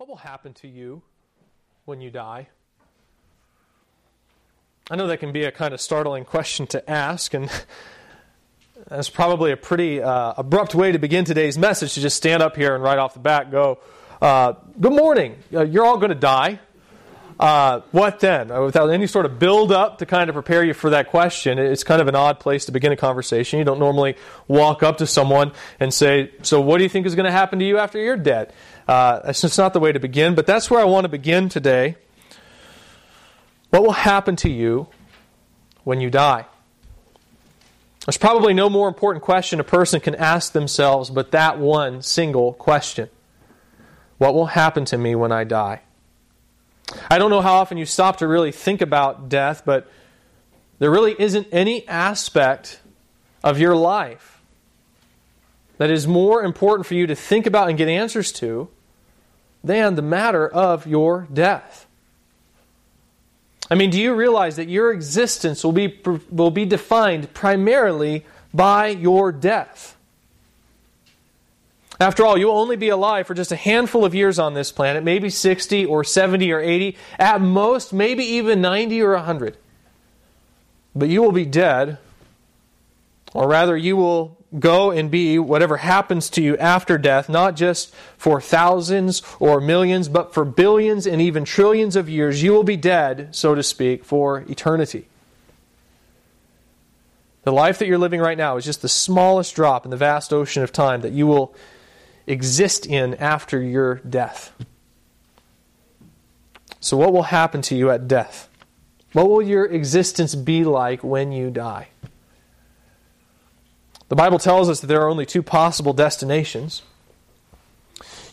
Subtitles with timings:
[0.00, 1.02] What will happen to you
[1.84, 2.48] when you die?
[4.90, 7.50] I know that can be a kind of startling question to ask, and
[8.88, 12.56] that's probably a pretty uh, abrupt way to begin today's message to just stand up
[12.56, 13.78] here and right off the bat go,
[14.22, 15.36] uh, Good morning.
[15.52, 16.60] Uh, you're all going to die.
[17.40, 18.50] Uh, what then?
[18.50, 21.58] Uh, without any sort of build up to kind of prepare you for that question,
[21.58, 23.58] it's kind of an odd place to begin a conversation.
[23.58, 24.16] You don't normally
[24.46, 27.58] walk up to someone and say, So, what do you think is going to happen
[27.60, 28.52] to you after you're dead?
[28.86, 31.48] Uh, that's just not the way to begin, but that's where I want to begin
[31.48, 31.96] today.
[33.70, 34.88] What will happen to you
[35.82, 36.44] when you die?
[38.04, 42.52] There's probably no more important question a person can ask themselves but that one single
[42.52, 43.08] question
[44.18, 45.80] What will happen to me when I die?
[47.10, 49.90] I don't know how often you stop to really think about death, but
[50.78, 52.80] there really isn't any aspect
[53.44, 54.40] of your life
[55.78, 58.68] that is more important for you to think about and get answers to
[59.62, 61.86] than the matter of your death.
[63.70, 66.00] I mean, do you realize that your existence will be,
[66.30, 69.96] will be defined primarily by your death?
[72.00, 75.04] After all, you'll only be alive for just a handful of years on this planet,
[75.04, 79.58] maybe 60 or 70 or 80, at most, maybe even 90 or 100.
[80.96, 81.98] But you will be dead,
[83.34, 87.94] or rather, you will go and be whatever happens to you after death, not just
[88.16, 92.42] for thousands or millions, but for billions and even trillions of years.
[92.42, 95.06] You will be dead, so to speak, for eternity.
[97.42, 100.32] The life that you're living right now is just the smallest drop in the vast
[100.32, 101.54] ocean of time that you will
[102.30, 104.52] exist in after your death.
[106.80, 108.48] So, what will happen to you at death?
[109.12, 111.88] What will your existence be like when you die?
[114.08, 116.82] The Bible tells us that there are only two possible destinations.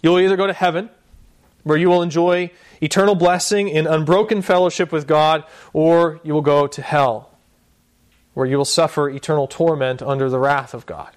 [0.02, 0.90] You'll either go to heaven,
[1.64, 6.68] where you will enjoy eternal blessing in unbroken fellowship with God, or you will go
[6.68, 7.32] to hell,
[8.34, 11.17] where you will suffer eternal torment under the wrath of God.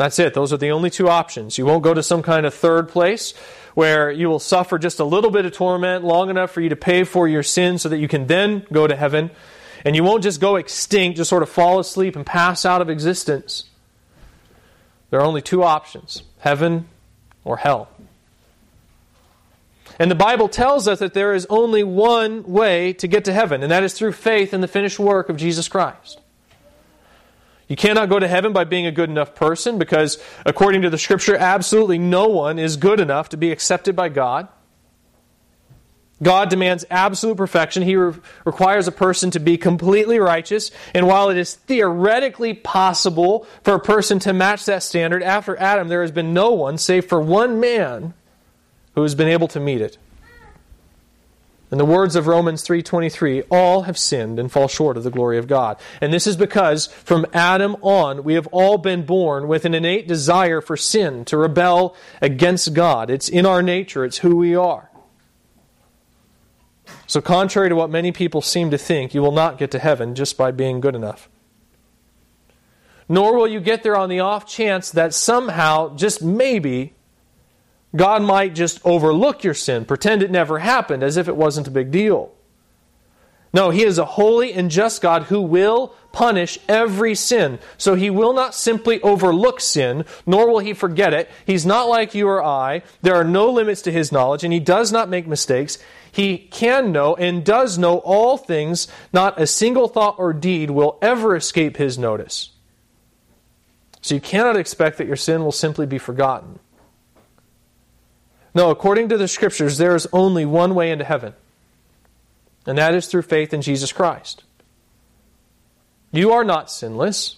[0.00, 0.32] That's it.
[0.32, 1.58] Those are the only two options.
[1.58, 3.34] You won't go to some kind of third place
[3.74, 6.76] where you will suffer just a little bit of torment long enough for you to
[6.76, 9.30] pay for your sins so that you can then go to heaven.
[9.84, 12.88] And you won't just go extinct, just sort of fall asleep and pass out of
[12.88, 13.64] existence.
[15.10, 16.88] There are only two options heaven
[17.44, 17.90] or hell.
[19.98, 23.62] And the Bible tells us that there is only one way to get to heaven,
[23.62, 26.19] and that is through faith in the finished work of Jesus Christ.
[27.70, 30.98] You cannot go to heaven by being a good enough person because, according to the
[30.98, 34.48] Scripture, absolutely no one is good enough to be accepted by God.
[36.20, 37.84] God demands absolute perfection.
[37.84, 38.14] He re-
[38.44, 40.72] requires a person to be completely righteous.
[40.94, 45.86] And while it is theoretically possible for a person to match that standard, after Adam,
[45.86, 48.14] there has been no one, save for one man,
[48.96, 49.96] who has been able to meet it.
[51.72, 55.38] In the words of Romans 3:23, all have sinned and fall short of the glory
[55.38, 55.76] of God.
[56.00, 60.08] And this is because from Adam on we have all been born with an innate
[60.08, 63.08] desire for sin, to rebel against God.
[63.08, 64.90] It's in our nature, it's who we are.
[67.06, 70.16] So, contrary to what many people seem to think, you will not get to heaven
[70.16, 71.28] just by being good enough.
[73.08, 76.94] Nor will you get there on the off chance that somehow, just maybe,
[77.94, 81.72] God might just overlook your sin, pretend it never happened, as if it wasn't a
[81.72, 82.32] big deal.
[83.52, 87.58] No, He is a holy and just God who will punish every sin.
[87.78, 91.28] So He will not simply overlook sin, nor will He forget it.
[91.44, 92.82] He's not like you or I.
[93.02, 95.78] There are no limits to His knowledge, and He does not make mistakes.
[96.12, 98.88] He can know and does know all things.
[99.12, 102.50] Not a single thought or deed will ever escape his notice.
[104.00, 106.58] So you cannot expect that your sin will simply be forgotten.
[108.54, 111.34] No, according to the scriptures, there is only one way into heaven,
[112.66, 114.44] and that is through faith in Jesus Christ.
[116.12, 117.36] You are not sinless,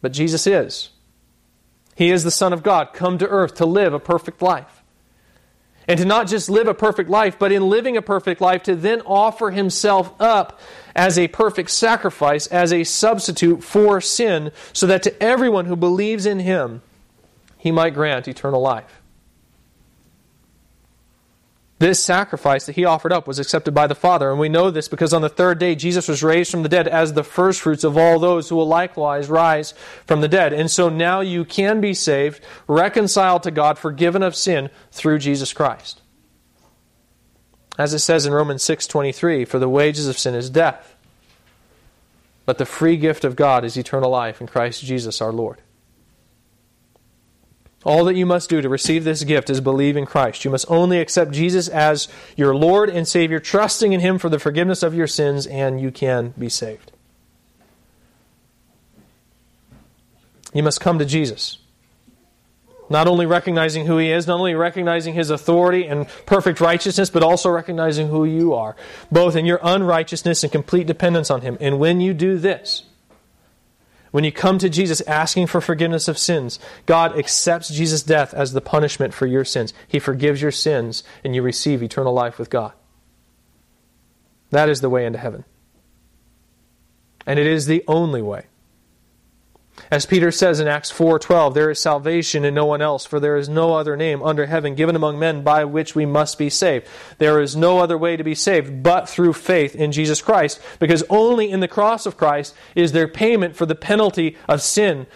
[0.00, 0.90] but Jesus is.
[1.96, 4.78] He is the Son of God, come to earth to live a perfect life
[5.88, 8.76] and to not just live a perfect life, but in living a perfect life, to
[8.76, 10.60] then offer himself up
[10.94, 16.26] as a perfect sacrifice, as a substitute for sin, so that to everyone who believes
[16.26, 16.82] in him,
[17.56, 18.97] he might grant eternal life.
[21.78, 24.88] This sacrifice that he offered up was accepted by the Father, and we know this
[24.88, 27.96] because on the third day Jesus was raised from the dead as the firstfruits of
[27.96, 30.52] all those who will likewise rise from the dead.
[30.52, 35.52] And so now you can be saved, reconciled to God, forgiven of sin through Jesus
[35.52, 36.02] Christ.
[37.78, 40.96] As it says in Romans 6:23, for the wages of sin is death,
[42.44, 45.58] but the free gift of God is eternal life in Christ Jesus our Lord.
[47.84, 50.44] All that you must do to receive this gift is believe in Christ.
[50.44, 54.38] You must only accept Jesus as your Lord and Savior, trusting in Him for the
[54.38, 56.90] forgiveness of your sins, and you can be saved.
[60.52, 61.58] You must come to Jesus.
[62.90, 67.22] Not only recognizing who He is, not only recognizing His authority and perfect righteousness, but
[67.22, 68.74] also recognizing who you are,
[69.12, 71.56] both in your unrighteousness and complete dependence on Him.
[71.60, 72.84] And when you do this,
[74.10, 78.52] when you come to Jesus asking for forgiveness of sins, God accepts Jesus' death as
[78.52, 79.74] the punishment for your sins.
[79.86, 82.72] He forgives your sins, and you receive eternal life with God.
[84.50, 85.44] That is the way into heaven.
[87.26, 88.46] And it is the only way.
[89.90, 93.36] As Peter says in Acts 4:12, there is salvation in no one else, for there
[93.36, 96.86] is no other name under heaven given among men by which we must be saved.
[97.18, 101.04] There is no other way to be saved but through faith in Jesus Christ, because
[101.08, 105.06] only in the cross of Christ is there payment for the penalty of sin,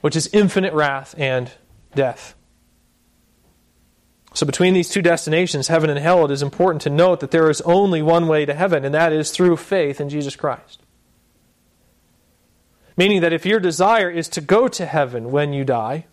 [0.00, 1.50] which is infinite wrath and
[1.94, 2.34] death.
[4.34, 7.50] So, between these two destinations, heaven and hell, it is important to note that there
[7.50, 10.80] is only one way to heaven, and that is through faith in Jesus Christ.
[12.98, 16.06] Meaning that if your desire is to go to heaven when you die,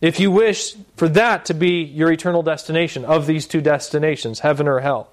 [0.00, 4.66] if you wish for that to be your eternal destination of these two destinations, heaven
[4.66, 5.10] or hell,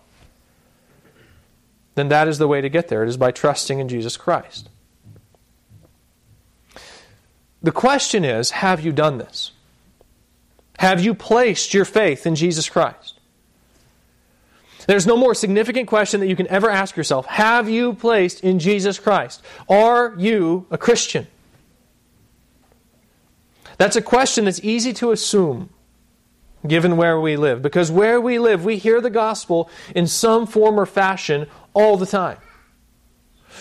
[1.95, 3.03] then that is the way to get there.
[3.03, 4.69] It is by trusting in Jesus Christ.
[7.62, 9.51] The question is have you done this?
[10.80, 13.19] Have you placed your faith in Jesus Christ?
[14.89, 17.27] There's no more significant question that you can ever ask yourself.
[17.27, 19.39] Have you placed in Jesus Christ?
[19.69, 21.27] Are you a Christian?
[23.77, 25.69] That's a question that's easy to assume
[26.65, 27.62] given where we live.
[27.62, 31.45] Because where we live, we hear the gospel in some form or fashion
[31.75, 32.39] all the time.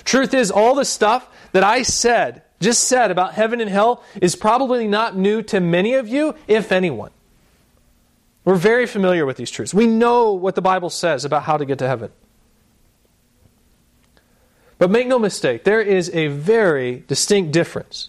[0.04, 4.34] Truth is, all the stuff that I said, just said about heaven and hell, is
[4.34, 7.10] probably not new to many of you, if anyone.
[8.48, 9.74] We're very familiar with these truths.
[9.74, 12.10] We know what the Bible says about how to get to heaven.
[14.78, 18.08] But make no mistake, there is a very distinct difference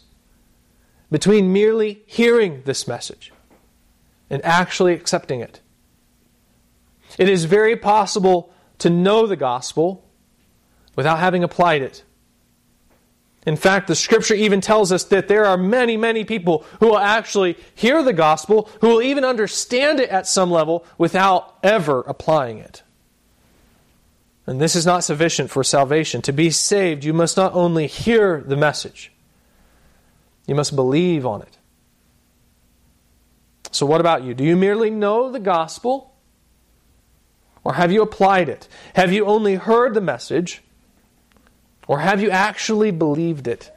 [1.11, 3.33] between merely hearing this message
[4.29, 5.59] and actually accepting it.
[7.17, 10.05] It is very possible to know the gospel
[10.95, 12.03] without having applied it.
[13.45, 16.99] In fact, the scripture even tells us that there are many, many people who will
[16.99, 22.57] actually hear the gospel, who will even understand it at some level without ever applying
[22.57, 22.83] it.
[24.45, 26.21] And this is not sufficient for salvation.
[26.23, 29.11] To be saved, you must not only hear the message,
[30.45, 31.57] you must believe on it.
[33.71, 34.33] So, what about you?
[34.33, 36.15] Do you merely know the gospel?
[37.63, 38.67] Or have you applied it?
[38.95, 40.63] Have you only heard the message?
[41.89, 43.71] Or have you actually believed it?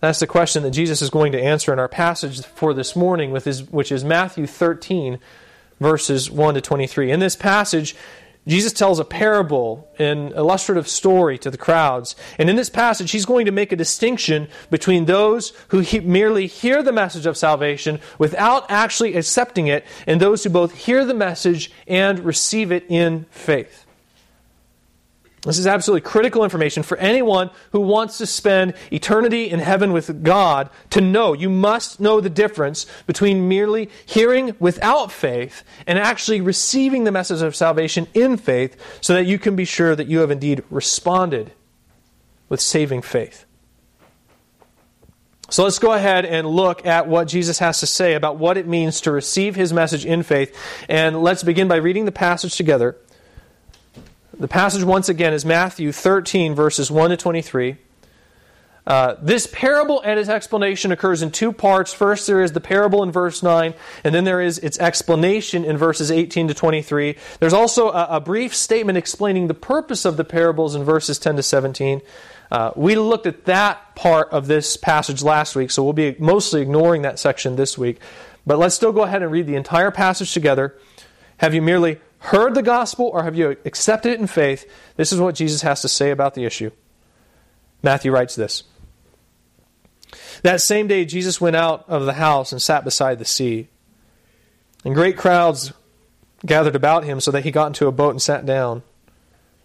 [0.00, 3.30] That's the question that Jesus is going to answer in our passage for this morning,
[3.30, 5.20] which is Matthew 13,
[5.78, 7.12] verses 1 to 23.
[7.12, 7.94] In this passage,
[8.44, 12.16] Jesus tells a parable, an illustrative story to the crowds.
[12.38, 16.48] And in this passage, he's going to make a distinction between those who he merely
[16.48, 21.14] hear the message of salvation without actually accepting it, and those who both hear the
[21.14, 23.86] message and receive it in faith.
[25.42, 30.22] This is absolutely critical information for anyone who wants to spend eternity in heaven with
[30.22, 31.32] God to know.
[31.32, 37.40] You must know the difference between merely hearing without faith and actually receiving the message
[37.40, 41.52] of salvation in faith so that you can be sure that you have indeed responded
[42.50, 43.46] with saving faith.
[45.48, 48.68] So let's go ahead and look at what Jesus has to say about what it
[48.68, 50.54] means to receive his message in faith.
[50.88, 52.98] And let's begin by reading the passage together
[54.40, 57.76] the passage, once again, is Matthew 13, verses 1 to 23.
[58.86, 61.92] Uh, this parable and its explanation occurs in two parts.
[61.92, 65.76] First, there is the parable in verse 9, and then there is its explanation in
[65.76, 67.16] verses 18 to 23.
[67.38, 71.36] There's also a, a brief statement explaining the purpose of the parables in verses 10
[71.36, 72.00] to 17.
[72.50, 76.62] Uh, we looked at that part of this passage last week, so we'll be mostly
[76.62, 78.00] ignoring that section this week.
[78.46, 80.74] But let's still go ahead and read the entire passage together.
[81.36, 84.70] Have you merely heard the gospel or have you accepted it in faith?
[84.96, 86.70] This is what Jesus has to say about the issue.
[87.82, 88.64] Matthew writes this
[90.42, 93.68] That same day, Jesus went out of the house and sat beside the sea.
[94.84, 95.72] And great crowds
[96.46, 98.82] gathered about him so that he got into a boat and sat down.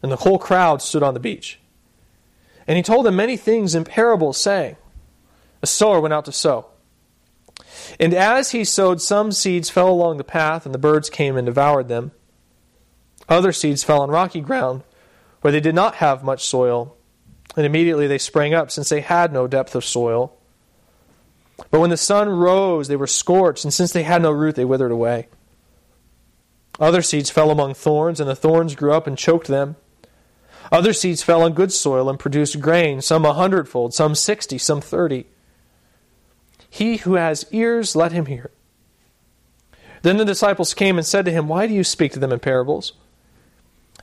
[0.01, 1.59] And the whole crowd stood on the beach.
[2.67, 4.75] And he told them many things in parables, saying,
[5.61, 6.67] A sower went out to sow.
[7.99, 11.45] And as he sowed, some seeds fell along the path, and the birds came and
[11.45, 12.11] devoured them.
[13.27, 14.83] Other seeds fell on rocky ground,
[15.41, 16.95] where they did not have much soil,
[17.55, 20.37] and immediately they sprang up, since they had no depth of soil.
[21.71, 24.65] But when the sun rose, they were scorched, and since they had no root, they
[24.65, 25.27] withered away.
[26.79, 29.77] Other seeds fell among thorns, and the thorns grew up and choked them.
[30.71, 34.81] Other seeds fell on good soil and produced grain, some a hundredfold, some sixty, some
[34.81, 35.27] thirty.
[36.69, 38.51] He who has ears, let him hear.
[40.01, 42.39] Then the disciples came and said to him, Why do you speak to them in
[42.39, 42.93] parables?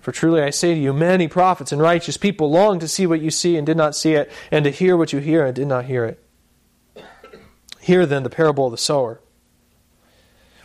[0.00, 3.20] For truly I say to you, many prophets and righteous people long to see what
[3.20, 5.66] you see and did not see it, and to hear what you hear and did
[5.66, 6.22] not hear it.
[7.80, 9.20] Hear then the parable of the sower.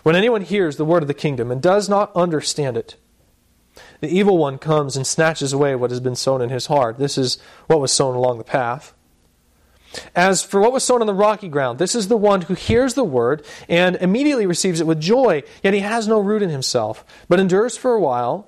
[0.03, 2.97] When anyone hears the word of the kingdom and does not understand it,
[4.01, 6.99] the evil one comes and snatches away what has been sown in his heart.
[6.99, 7.37] This is
[7.67, 8.93] what was sown along the path.
[10.15, 12.95] As for what was sown on the rocky ground, this is the one who hears
[12.95, 17.05] the word and immediately receives it with joy, yet he has no root in himself,
[17.29, 18.47] but endures for a while.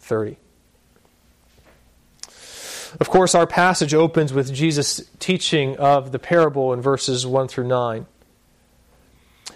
[0.00, 0.36] 30.
[2.98, 7.68] Of course, our passage opens with Jesus' teaching of the parable in verses 1 through
[7.68, 8.06] 9.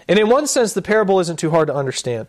[0.07, 2.27] And in one sense, the parable isn't too hard to understand.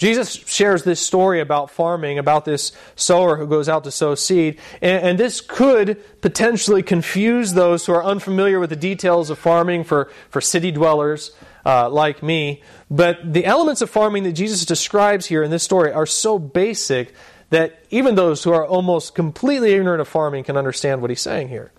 [0.00, 4.58] Jesus shares this story about farming, about this sower who goes out to sow seed,
[4.80, 9.84] and, and, this could potentially confuse those who are unfamiliar with the details of farming
[9.84, 11.32] for, for city dwellers
[11.66, 12.62] uh, like me.
[12.90, 17.12] But the elements of farming that Jesus describes here in this story are so basic
[17.50, 21.48] that even those who are almost completely ignorant of farming can understand what he's saying
[21.48, 21.72] here.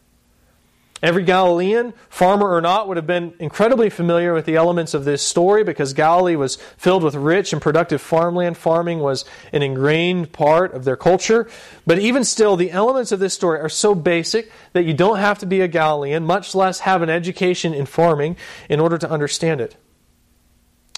[1.04, 5.26] Every Galilean, farmer or not, would have been incredibly familiar with the elements of this
[5.26, 8.56] story because Galilee was filled with rich and productive farmland.
[8.56, 11.50] Farming was an ingrained part of their culture.
[11.88, 15.40] But even still, the elements of this story are so basic that you don't have
[15.40, 18.38] to be a Galilean, much less have an education in farming,
[18.70, 19.76] in order to understand it.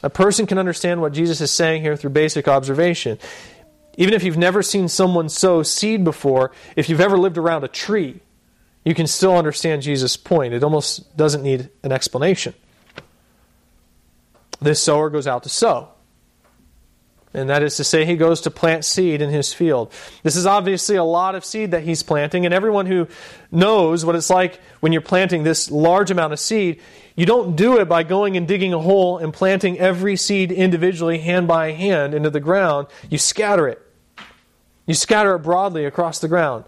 [0.04, 3.18] A person can understand what Jesus is saying here through basic observation.
[3.98, 7.70] Even if you've never seen someone sow seed before, if you've ever lived around a
[7.70, 8.20] tree,
[8.84, 10.54] you can still understand Jesus' point.
[10.54, 12.54] It almost doesn't need an explanation.
[14.62, 15.90] This sower goes out to sow.
[17.36, 19.92] And that is to say, he goes to plant seed in his field.
[20.22, 23.08] This is obviously a lot of seed that he's planting, and everyone who
[23.52, 26.80] knows what it's like when you're planting this large amount of seed,
[27.16, 31.20] you don't do it by going and digging a hole and planting every seed individually,
[31.20, 32.88] hand by hand, into the ground.
[33.10, 33.82] You scatter it.
[34.86, 36.66] You scatter it broadly across the ground.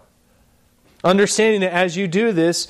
[1.06, 2.66] Understanding that as you do this,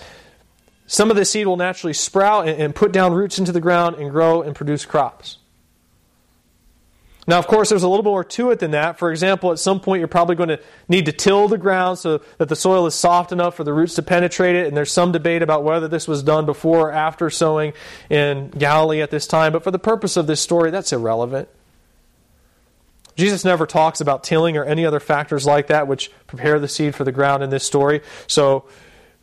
[0.86, 3.96] some of the seed will naturally sprout and, and put down roots into the ground
[3.96, 5.38] and grow and produce crops.
[7.26, 8.98] Now, of course, there's a little more to it than that.
[8.98, 12.20] For example, at some point, you're probably going to need to till the ground so
[12.36, 14.66] that the soil is soft enough for the roots to penetrate it.
[14.66, 17.72] And there's some debate about whether this was done before or after sowing
[18.10, 19.52] in Galilee at this time.
[19.54, 21.48] But for the purpose of this story, that's irrelevant.
[23.16, 26.94] Jesus never talks about tilling or any other factors like that which prepare the seed
[26.94, 28.02] for the ground in this story.
[28.26, 28.66] So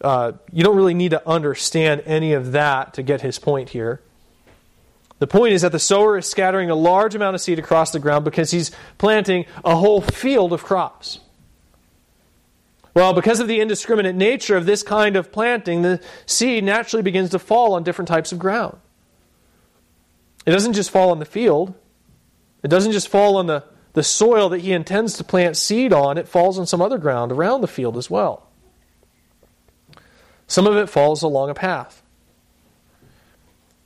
[0.02, 4.02] uh, you don't really need to understand any of that to get his point here.
[5.20, 8.00] The point is that the sower is scattering a large amount of seed across the
[8.00, 11.20] ground because he's planting a whole field of crops.
[12.94, 17.30] Well, because of the indiscriminate nature of this kind of planting, the seed naturally begins
[17.30, 18.78] to fall on different types of ground.
[20.46, 21.74] It doesn't just fall on the field,
[22.64, 26.18] it doesn't just fall on the the soil that he intends to plant seed on,
[26.18, 28.48] it falls on some other ground around the field as well.
[30.48, 32.04] Some of it falls along a path.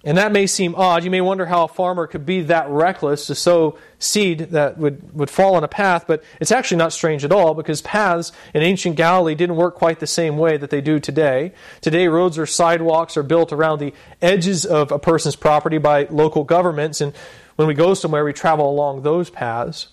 [0.04, 1.04] And that may seem odd.
[1.04, 5.14] You may wonder how a farmer could be that reckless to sow seed that would,
[5.14, 8.64] would fall on a path, but it's actually not strange at all because paths in
[8.64, 11.52] ancient Galilee didn't work quite the same way that they do today.
[11.82, 16.46] Today, roads or sidewalks are built around the edges of a person's property by local
[16.46, 17.14] governments, and
[17.58, 19.88] when we go somewhere, we travel along those paths.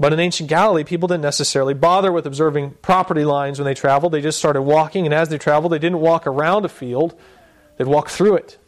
[0.00, 4.12] But in ancient Galilee, people didn't necessarily bother with observing property lines when they traveled.
[4.12, 7.18] They just started walking, and as they traveled, they didn't walk around a field,
[7.76, 8.58] they'd walk through it.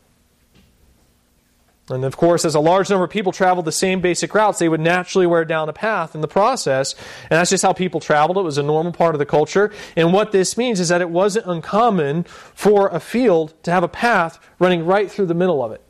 [1.88, 4.68] And of course, as a large number of people traveled the same basic routes, they
[4.68, 6.94] would naturally wear down a path in the process.
[7.22, 8.38] And that's just how people traveled.
[8.38, 9.72] It was a normal part of the culture.
[9.96, 13.88] And what this means is that it wasn't uncommon for a field to have a
[13.88, 15.82] path running right through the middle of it.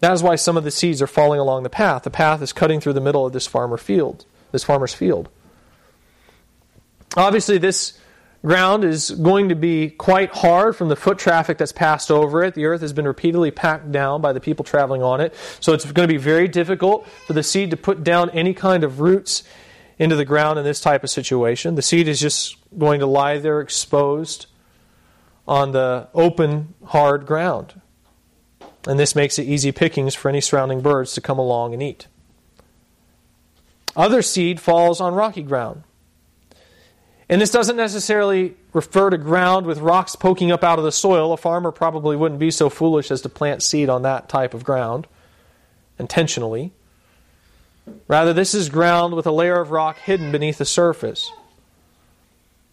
[0.00, 2.02] That is why some of the seeds are falling along the path.
[2.02, 5.28] The path is cutting through the middle of this farmer field, this farmer's field.
[7.16, 7.98] Obviously, this
[8.42, 12.54] ground is going to be quite hard from the foot traffic that's passed over it.
[12.54, 15.34] The earth has been repeatedly packed down by the people traveling on it.
[15.60, 18.84] So it's going to be very difficult for the seed to put down any kind
[18.84, 19.42] of roots
[19.98, 21.74] into the ground in this type of situation.
[21.74, 24.46] The seed is just going to lie there exposed
[25.46, 27.80] on the open, hard ground.
[28.86, 32.06] And this makes it easy pickings for any surrounding birds to come along and eat.
[33.94, 35.82] Other seed falls on rocky ground.
[37.28, 41.32] And this doesn't necessarily refer to ground with rocks poking up out of the soil.
[41.32, 44.64] A farmer probably wouldn't be so foolish as to plant seed on that type of
[44.64, 45.06] ground
[45.98, 46.72] intentionally.
[48.08, 51.30] Rather, this is ground with a layer of rock hidden beneath the surface.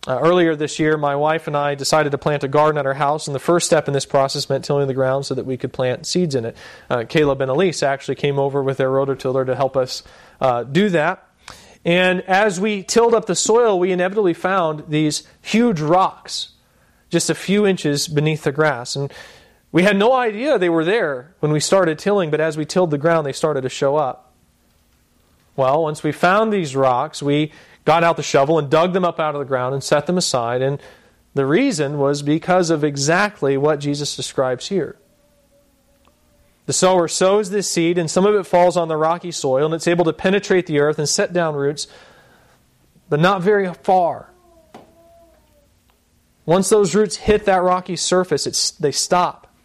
[0.08, 2.94] Uh, earlier this year, my wife and I decided to plant a garden at our
[2.94, 5.58] house, and the first step in this process meant tilling the ground so that we
[5.58, 6.56] could plant seeds in it.
[6.90, 10.04] Uh, Caleb and Elise actually came over with their rototiller to help us
[10.40, 11.28] uh, do that.
[11.84, 16.54] And as we tilled up the soil, we inevitably found these huge rocks
[17.10, 18.96] just a few inches beneath the grass.
[18.96, 19.12] And
[19.74, 22.92] we had no idea they were there when we started tilling, but as we tilled
[22.92, 24.34] the ground, they started to show up.
[25.58, 27.52] Well, once we found these rocks, we
[27.88, 30.18] got out the shovel and dug them up out of the ground and set them
[30.18, 30.62] aside.
[30.62, 30.78] And
[31.34, 34.98] the reason was because of exactly what Jesus describes here.
[36.66, 39.74] The sower sows this seed, and some of it falls on the rocky soil, and
[39.74, 41.88] it's able to penetrate the earth and set down roots,
[43.08, 44.32] but not very far.
[46.46, 49.56] Once those roots hit that rocky surface, they stop.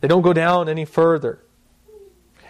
[0.00, 1.38] They don't go down any further.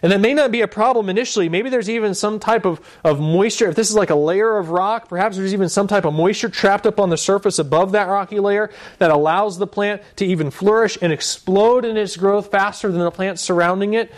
[0.02, 1.48] And that may not be a problem initially.
[1.48, 3.68] Maybe there's even some type of, of moisture.
[3.68, 6.48] If this is like a layer of rock, perhaps there's even some type of moisture
[6.48, 10.50] trapped up on the surface above that rocky layer that allows the plant to even
[10.50, 14.10] flourish and explode in its growth faster than the plants surrounding it.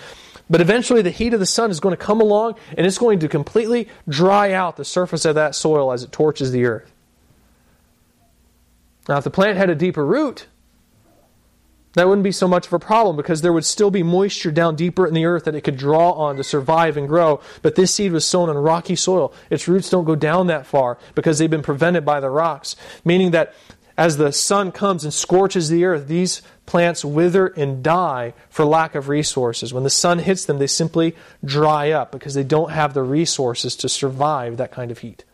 [0.48, 3.20] But eventually, the heat of the sun is going to come along and it's going
[3.20, 6.92] to completely dry out the surface of that soil as it torches the earth.
[9.08, 10.46] Now, if the plant had a deeper root,
[11.94, 14.76] that wouldn't be so much of a problem because there would still be moisture down
[14.76, 17.40] deeper in the earth that it could draw on to survive and grow.
[17.60, 19.32] But this seed was sown on rocky soil.
[19.50, 23.32] Its roots don't go down that far because they've been prevented by the rocks, meaning
[23.32, 23.54] that
[23.98, 28.94] as the sun comes and scorches the earth, these plants wither and die for lack
[28.94, 29.74] of resources.
[29.74, 33.76] When the sun hits them, they simply dry up because they don't have the resources
[33.76, 35.24] to survive that kind of heat.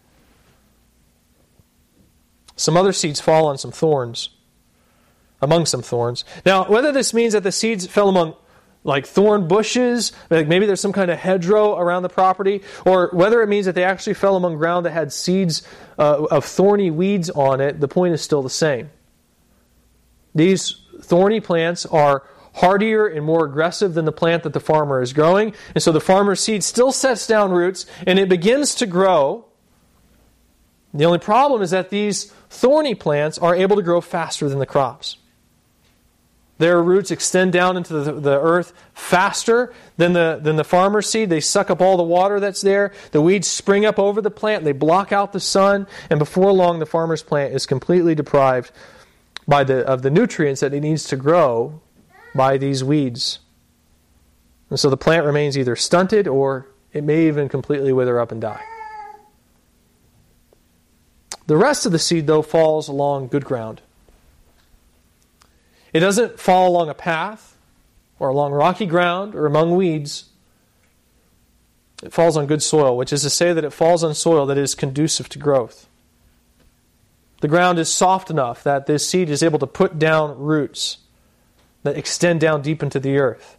[2.56, 4.30] Some other seeds fall on some thorns
[5.40, 6.24] among some thorns.
[6.44, 8.34] Now, whether this means that the seeds fell among
[8.84, 13.42] like thorn bushes, like maybe there's some kind of hedgerow around the property, or whether
[13.42, 15.62] it means that they actually fell among ground that had seeds
[15.98, 18.90] uh, of thorny weeds on it, the point is still the same.
[20.34, 22.24] These thorny plants are
[22.54, 26.00] hardier and more aggressive than the plant that the farmer is growing, and so the
[26.00, 29.44] farmer's seed still sets down roots and it begins to grow.
[30.94, 34.66] The only problem is that these thorny plants are able to grow faster than the
[34.66, 35.18] crops.
[36.58, 41.30] Their roots extend down into the, the earth faster than the, than the farmer's seed.
[41.30, 42.92] They suck up all the water that's there.
[43.12, 44.64] The weeds spring up over the plant.
[44.64, 45.86] They block out the sun.
[46.10, 48.72] And before long, the farmer's plant is completely deprived
[49.46, 51.80] by the, of the nutrients that it needs to grow
[52.34, 53.38] by these weeds.
[54.68, 58.40] And so the plant remains either stunted or it may even completely wither up and
[58.40, 58.62] die.
[61.46, 63.80] The rest of the seed, though, falls along good ground.
[65.92, 67.56] It doesn't fall along a path
[68.18, 70.26] or along rocky ground or among weeds.
[72.02, 74.58] It falls on good soil, which is to say that it falls on soil that
[74.58, 75.88] is conducive to growth.
[77.40, 80.98] The ground is soft enough that this seed is able to put down roots
[81.84, 83.56] that extend down deep into the earth.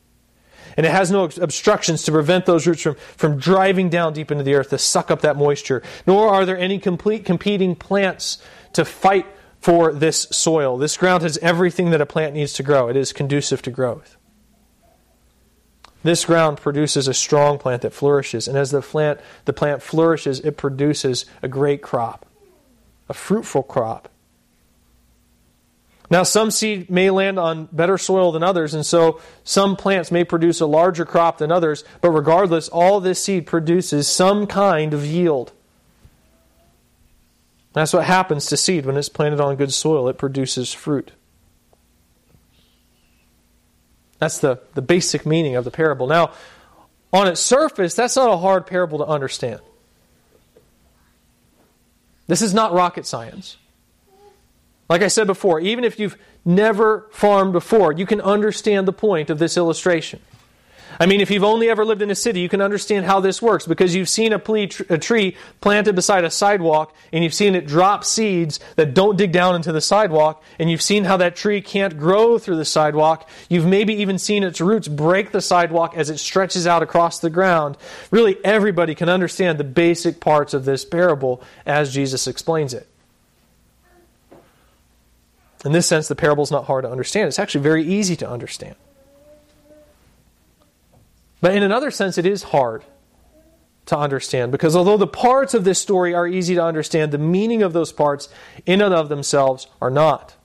[0.77, 4.43] And it has no obstructions to prevent those roots from, from driving down deep into
[4.43, 5.81] the earth to suck up that moisture.
[6.05, 8.41] Nor are there any complete competing plants
[8.73, 9.25] to fight
[9.59, 10.77] for this soil.
[10.77, 14.17] This ground has everything that a plant needs to grow, it is conducive to growth.
[16.01, 20.39] This ground produces a strong plant that flourishes, and as the plant, the plant flourishes,
[20.39, 22.25] it produces a great crop,
[23.09, 24.07] a fruitful crop.
[26.09, 30.23] Now, some seed may land on better soil than others, and so some plants may
[30.23, 35.05] produce a larger crop than others, but regardless, all this seed produces some kind of
[35.05, 35.51] yield.
[37.73, 41.11] That's what happens to seed when it's planted on good soil, it produces fruit.
[44.17, 46.07] That's the, the basic meaning of the parable.
[46.07, 46.31] Now,
[47.13, 49.61] on its surface, that's not a hard parable to understand.
[52.27, 53.57] This is not rocket science.
[54.89, 59.29] Like I said before, even if you've never farmed before, you can understand the point
[59.29, 60.19] of this illustration.
[61.01, 63.41] I mean, if you've only ever lived in a city, you can understand how this
[63.41, 64.41] works because you've seen a,
[64.89, 69.31] a, tree planted beside a sidewalk and you've seen it drop seeds that don't dig
[69.31, 73.29] down into the sidewalk and you've seen how that tree can't grow through the sidewalk.
[73.47, 77.29] You've maybe even seen its roots break the sidewalk as it stretches out across the
[77.29, 77.77] ground.
[78.11, 82.87] Really, everybody can understand the basic parts of this parable as Jesus explains it.
[85.63, 87.29] In this sense, the parable is not hard to understand.
[87.29, 88.75] It's actually very easy to understand.
[91.41, 92.83] But in another sense, it is hard
[93.85, 97.63] to understand because although the parts of this story are easy to understand, the meaning
[97.63, 98.29] of those parts
[98.65, 100.35] in and of themselves are not.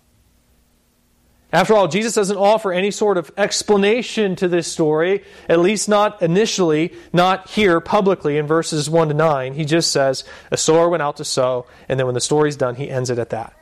[1.52, 6.20] After all, Jesus doesn't offer any sort of explanation to this story, at least not
[6.20, 9.54] initially, not here publicly in verses 1 to 9.
[9.54, 12.74] He just says, A sower went out to sow, and then when the story's done,
[12.74, 13.54] he ends it at that.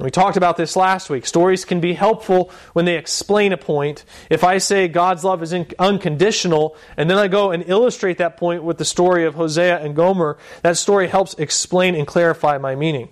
[0.00, 1.24] We talked about this last week.
[1.24, 4.04] Stories can be helpful when they explain a point.
[4.28, 8.64] If I say God's love is unconditional, and then I go and illustrate that point
[8.64, 13.10] with the story of Hosea and Gomer, that story helps explain and clarify my meaning.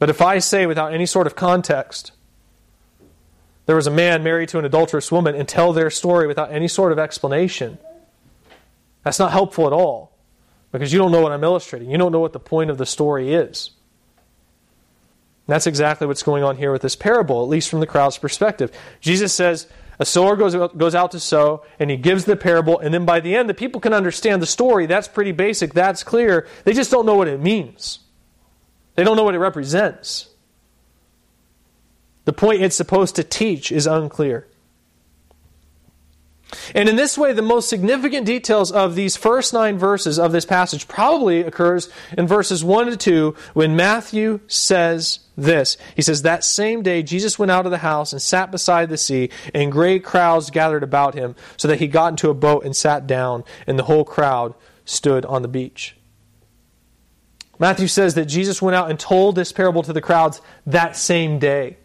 [0.00, 2.10] But if I say without any sort of context,
[3.66, 6.66] there was a man married to an adulterous woman, and tell their story without any
[6.66, 7.78] sort of explanation,
[9.04, 10.18] that's not helpful at all
[10.72, 11.90] because you don't know what I'm illustrating.
[11.90, 13.70] You don't know what the point of the story is.
[15.46, 18.72] That's exactly what's going on here with this parable, at least from the crowd's perspective.
[19.00, 19.66] Jesus says,
[19.98, 23.20] a sower goes, goes out to sow, and he gives the parable, and then by
[23.20, 24.86] the end, the people can understand the story.
[24.86, 26.48] That's pretty basic, that's clear.
[26.64, 28.00] They just don't know what it means,
[28.94, 30.30] they don't know what it represents.
[32.24, 34.48] The point it's supposed to teach is unclear.
[36.74, 40.44] And in this way, the most significant details of these first nine verses of this
[40.44, 45.76] passage probably occurs in verses 1 to 2 when Matthew says this.
[45.96, 48.96] He says, That same day Jesus went out of the house and sat beside the
[48.96, 52.74] sea, and great crowds gathered about him, so that he got into a boat and
[52.74, 55.96] sat down, and the whole crowd stood on the beach.
[57.58, 61.38] Matthew says that Jesus went out and told this parable to the crowds that same
[61.38, 61.76] day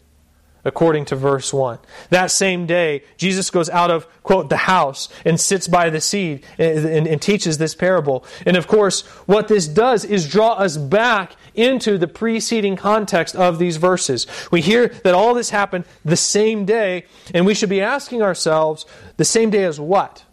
[0.66, 1.80] according to verse 1.
[2.10, 6.42] That same day, Jesus goes out of, quote, the house and sits by the sea
[6.58, 8.26] and, and, and, teaches this parable.
[8.46, 13.60] And of course, what this does is draw us back into the preceding context of
[13.60, 14.28] these verses.
[14.52, 18.86] We hear that all this happened the same day, and we should be asking ourselves,
[19.18, 20.24] the same day as what?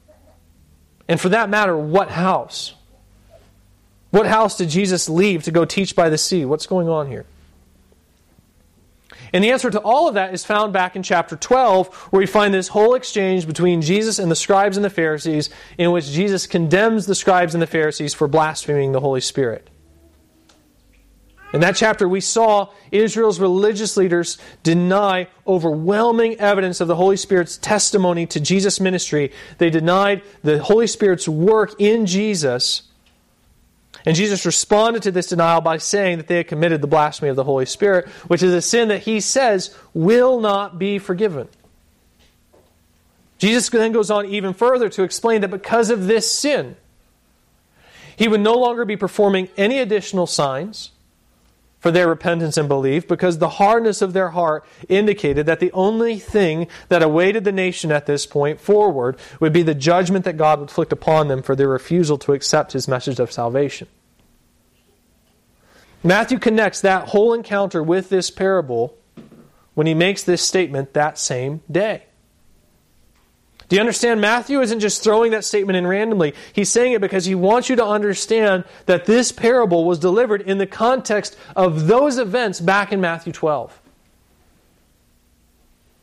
[1.09, 2.75] And for that matter, what house?
[4.11, 6.45] What house did Jesus leave to go teach by the sea?
[6.45, 7.27] What's going on here?
[9.37, 12.27] And the answer to all of that is found back in chapter 12, where we
[12.27, 16.47] find this whole exchange between Jesus and the scribes and the Pharisees, in which Jesus
[16.47, 19.69] condemns the scribes and the Pharisees for blaspheming the Holy Spirit.
[21.53, 27.59] In that chapter, we saw Israel's religious leaders deny overwhelming evidence of the Holy Spirit's
[27.59, 29.33] testimony to Jesus' ministry.
[29.59, 32.85] They denied the Holy Spirit's work in Jesus
[34.07, 37.35] and Jesus responded to this denial by saying that they had committed the blasphemy of
[37.35, 41.49] the Holy Spirit, which is a sin that he says will not be forgiven.
[43.39, 46.77] Jesus then goes on even further to explain that because of this sin,
[48.15, 50.93] he would no longer be performing any additional signs
[51.81, 56.19] for their repentance and belief because the hardness of their heart indicated that the only
[56.19, 60.61] thing that awaited the nation at this point forward would be the judgment that God
[60.61, 63.89] would inflict upon them for their refusal to accept his message of salvation.
[66.07, 68.97] Matthew connects that whole encounter with this parable
[69.75, 72.05] when he makes this statement that same day.
[73.69, 74.21] Do you understand?
[74.21, 76.35] Matthew isn't just throwing that statement in randomly.
[76.53, 80.59] He's saying it because he wants you to understand that this parable was delivered in
[80.59, 83.81] the context of those events back in Matthew 12.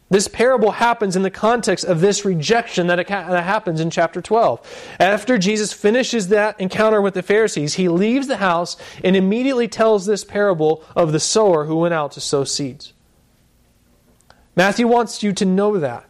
[0.09, 4.95] This parable happens in the context of this rejection that, that happens in chapter 12.
[4.99, 10.05] After Jesus finishes that encounter with the Pharisees, he leaves the house and immediately tells
[10.05, 12.93] this parable of the sower who went out to sow seeds.
[14.55, 16.05] Matthew wants you to know that.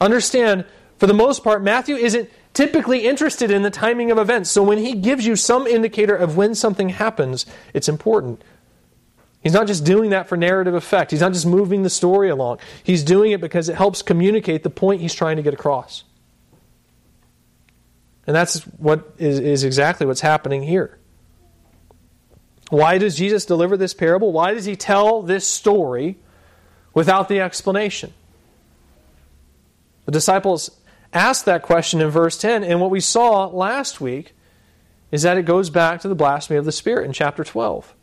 [0.00, 0.64] Understand,
[0.98, 4.50] for the most part, Matthew isn't typically interested in the timing of events.
[4.50, 8.42] So when he gives you some indicator of when something happens, it's important.
[9.44, 11.10] He's not just doing that for narrative effect.
[11.10, 12.60] He's not just moving the story along.
[12.82, 16.02] He's doing it because it helps communicate the point he's trying to get across.
[18.26, 20.98] And that's what is, is exactly what's happening here.
[22.70, 24.32] Why does Jesus deliver this parable?
[24.32, 26.16] Why does he tell this story
[26.94, 28.14] without the explanation?
[30.06, 30.70] The disciples
[31.12, 34.32] asked that question in verse 10, and what we saw last week
[35.12, 37.94] is that it goes back to the blasphemy of the Spirit in chapter 12.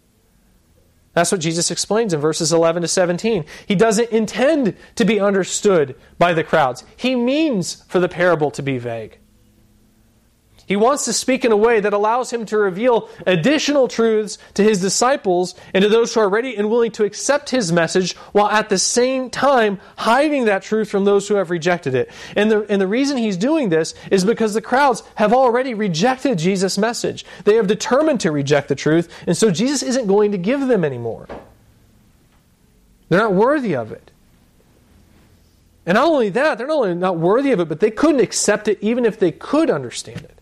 [1.13, 3.45] That's what Jesus explains in verses 11 to 17.
[3.65, 8.61] He doesn't intend to be understood by the crowds, he means for the parable to
[8.61, 9.17] be vague.
[10.71, 14.63] He wants to speak in a way that allows him to reveal additional truths to
[14.63, 18.47] his disciples and to those who are ready and willing to accept his message while
[18.47, 22.09] at the same time hiding that truth from those who have rejected it.
[22.37, 26.37] And the, and the reason he's doing this is because the crowds have already rejected
[26.37, 27.25] Jesus' message.
[27.43, 30.85] They have determined to reject the truth, and so Jesus isn't going to give them
[30.85, 31.27] anymore.
[33.09, 34.09] They're not worthy of it.
[35.85, 38.69] And not only that, they're not only not worthy of it, but they couldn't accept
[38.69, 40.37] it even if they could understand it.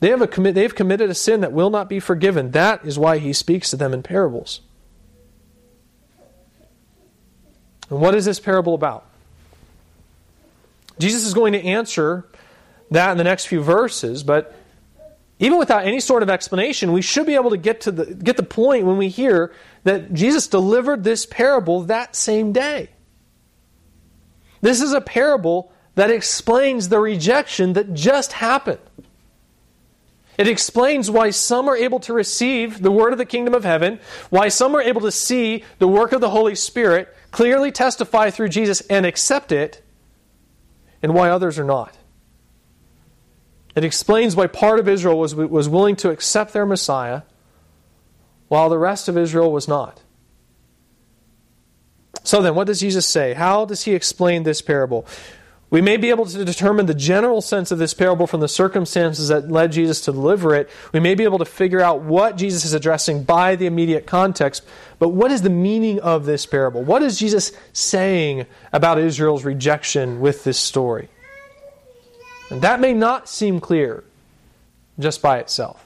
[0.00, 2.52] They have, a commi- they have committed a sin that will not be forgiven.
[2.52, 4.60] That is why he speaks to them in parables.
[7.90, 9.06] And what is this parable about?
[10.98, 12.26] Jesus is going to answer
[12.90, 14.54] that in the next few verses, but
[15.38, 18.36] even without any sort of explanation, we should be able to get to the get
[18.36, 19.52] the point when we hear
[19.84, 22.90] that Jesus delivered this parable that same day.
[24.60, 28.80] This is a parable that explains the rejection that just happened.
[30.38, 33.98] It explains why some are able to receive the word of the kingdom of heaven,
[34.30, 38.50] why some are able to see the work of the Holy Spirit, clearly testify through
[38.50, 39.82] Jesus and accept it,
[41.02, 41.98] and why others are not.
[43.74, 47.22] It explains why part of Israel was, was willing to accept their Messiah,
[48.46, 50.02] while the rest of Israel was not.
[52.22, 53.34] So then, what does Jesus say?
[53.34, 55.04] How does he explain this parable?
[55.70, 59.28] We may be able to determine the general sense of this parable from the circumstances
[59.28, 60.70] that led Jesus to deliver it.
[60.92, 64.64] We may be able to figure out what Jesus is addressing by the immediate context.
[64.98, 66.82] But what is the meaning of this parable?
[66.82, 71.08] What is Jesus saying about Israel's rejection with this story?
[72.50, 74.04] And that may not seem clear
[74.98, 75.84] just by itself.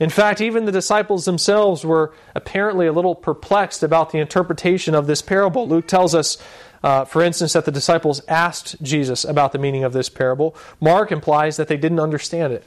[0.00, 5.06] In fact, even the disciples themselves were apparently a little perplexed about the interpretation of
[5.06, 5.68] this parable.
[5.68, 6.38] Luke tells us
[6.82, 10.54] uh, for instance, that the disciples asked Jesus about the meaning of this parable.
[10.80, 12.64] Mark implies that they didn't understand it.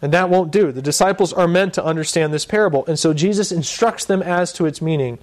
[0.00, 0.70] And that won't do.
[0.70, 2.86] The disciples are meant to understand this parable.
[2.86, 5.18] And so Jesus instructs them as to its meaning,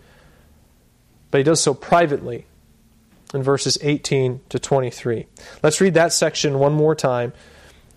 [1.32, 2.46] but he does so privately
[3.34, 5.28] in verses 18 to 23.
[5.64, 7.34] Let's read that section one more time.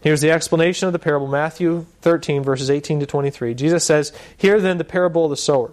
[0.01, 3.55] Here's the explanation of the parable Matthew 13, verses 18 to 23.
[3.55, 5.73] Jesus says, Hear then the parable of the sower.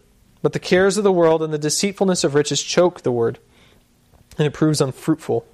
[0.41, 3.39] but the cares of the world and the deceitfulness of riches choke the word,
[4.37, 5.45] and it proves unfruitful.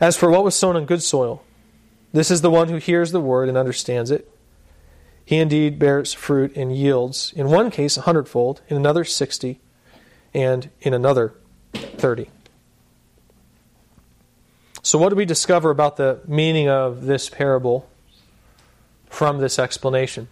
[0.00, 1.42] As for what was sown on good soil,
[2.12, 4.30] this is the one who hears the word and understands it.
[5.24, 9.60] He indeed bears fruit and yields, in one case a hundredfold, in another sixty,
[10.34, 11.34] and in another
[11.72, 12.28] thirty.
[14.82, 17.88] So, what do we discover about the meaning of this parable
[19.08, 20.28] from this explanation?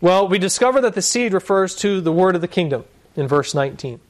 [0.00, 2.84] Well, we discover that the seed refers to the word of the kingdom
[3.16, 4.00] in verse 19.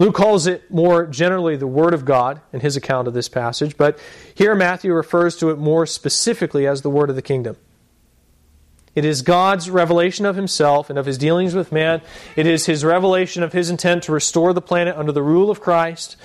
[0.00, 3.76] Luke calls it more generally the Word of God in his account of this passage,
[3.76, 3.98] but
[4.34, 7.58] here Matthew refers to it more specifically as the Word of the kingdom.
[8.94, 12.00] It is God's revelation of himself and of his dealings with man.
[12.34, 15.60] It is his revelation of his intent to restore the planet under the rule of
[15.60, 16.16] Christ.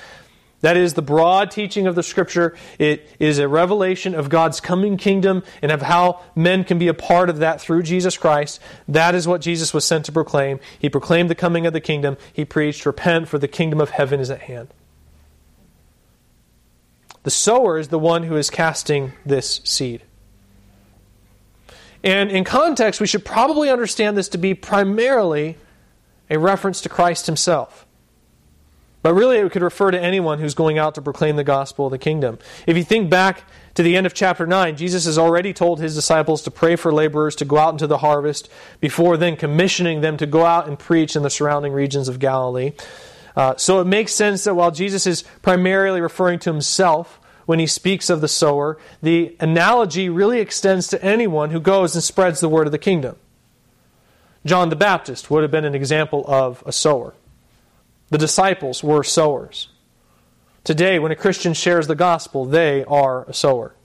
[0.61, 2.55] That is the broad teaching of the Scripture.
[2.79, 6.93] It is a revelation of God's coming kingdom and of how men can be a
[6.93, 8.59] part of that through Jesus Christ.
[8.87, 10.59] That is what Jesus was sent to proclaim.
[10.79, 12.17] He proclaimed the coming of the kingdom.
[12.33, 14.69] He preached, Repent, for the kingdom of heaven is at hand.
[17.23, 20.03] The sower is the one who is casting this seed.
[22.03, 25.57] And in context, we should probably understand this to be primarily
[26.29, 27.84] a reference to Christ himself.
[29.05, 31.91] But really, it could refer to anyone who's going out to proclaim the gospel of
[31.91, 32.39] the kingdom.
[32.65, 33.43] If you think back
[33.75, 36.91] to the end of chapter 9, Jesus has already told his disciples to pray for
[36.91, 40.79] laborers to go out into the harvest, before then commissioning them to go out and
[40.79, 42.71] preach in the surrounding regions of Galilee.
[43.35, 47.67] Uh, so it makes sense that while Jesus is primarily referring to himself when he
[47.67, 52.49] speaks of the sower, the analogy really extends to anyone who goes and spreads the
[52.49, 53.17] word of the kingdom.
[54.47, 57.13] John the Baptist would have been an example of a sower.
[58.09, 59.69] The disciples were sowers.
[60.63, 63.75] Today, when a Christian shares the gospel, they are a sower.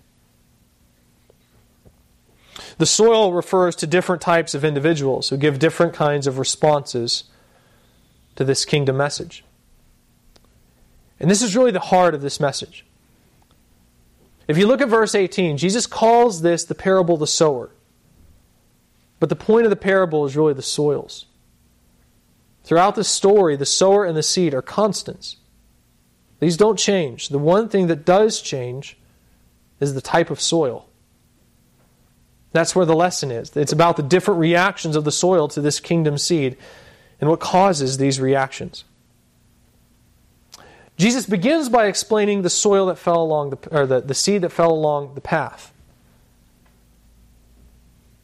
[2.79, 7.25] The soil refers to different types of individuals who give different kinds of responses
[8.37, 9.45] to this kingdom message.
[11.19, 12.87] And this is really the heart of this message.
[14.49, 17.71] If you look at verse 18, Jesus calls this the parable of the sower.
[19.19, 21.27] But the point of the parable is really the soils.
[22.65, 25.37] Throughout the story, the sower and the seed are constants.
[26.39, 27.29] These don't change.
[27.29, 28.97] The one thing that does change
[29.79, 30.87] is the type of soil.
[32.53, 33.57] That's where the lesson is.
[33.57, 36.57] It's about the different reactions of the soil to this kingdom seed
[37.21, 38.85] and what causes these reactions.
[40.97, 44.51] Jesus begins by explaining the soil that fell along the, or the, the seed that
[44.51, 45.73] fell along the path.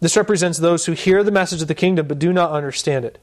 [0.01, 3.19] This represents those who hear the message of the kingdom but do not understand it.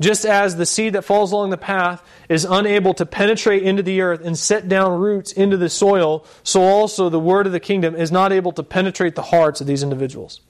[0.00, 4.00] Just as the seed that falls along the path is unable to penetrate into the
[4.00, 7.94] earth and set down roots into the soil, so also the word of the kingdom
[7.94, 10.40] is not able to penetrate the hearts of these individuals.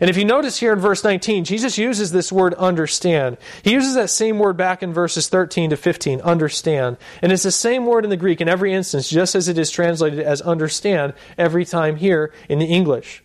[0.00, 3.38] And if you notice here in verse 19, Jesus uses this word understand.
[3.62, 6.96] He uses that same word back in verses 13 to 15, understand.
[7.22, 9.70] And it's the same word in the Greek in every instance, just as it is
[9.70, 13.24] translated as understand every time here in the English.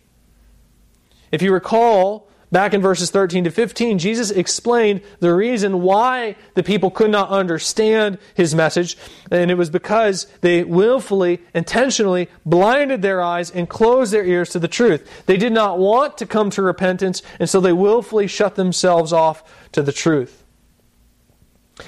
[1.30, 6.62] If you recall, Back in verses 13 to 15, Jesus explained the reason why the
[6.62, 8.96] people could not understand his message,
[9.32, 14.60] and it was because they willfully, intentionally blinded their eyes and closed their ears to
[14.60, 15.26] the truth.
[15.26, 19.42] They did not want to come to repentance, and so they willfully shut themselves off
[19.72, 20.44] to the truth.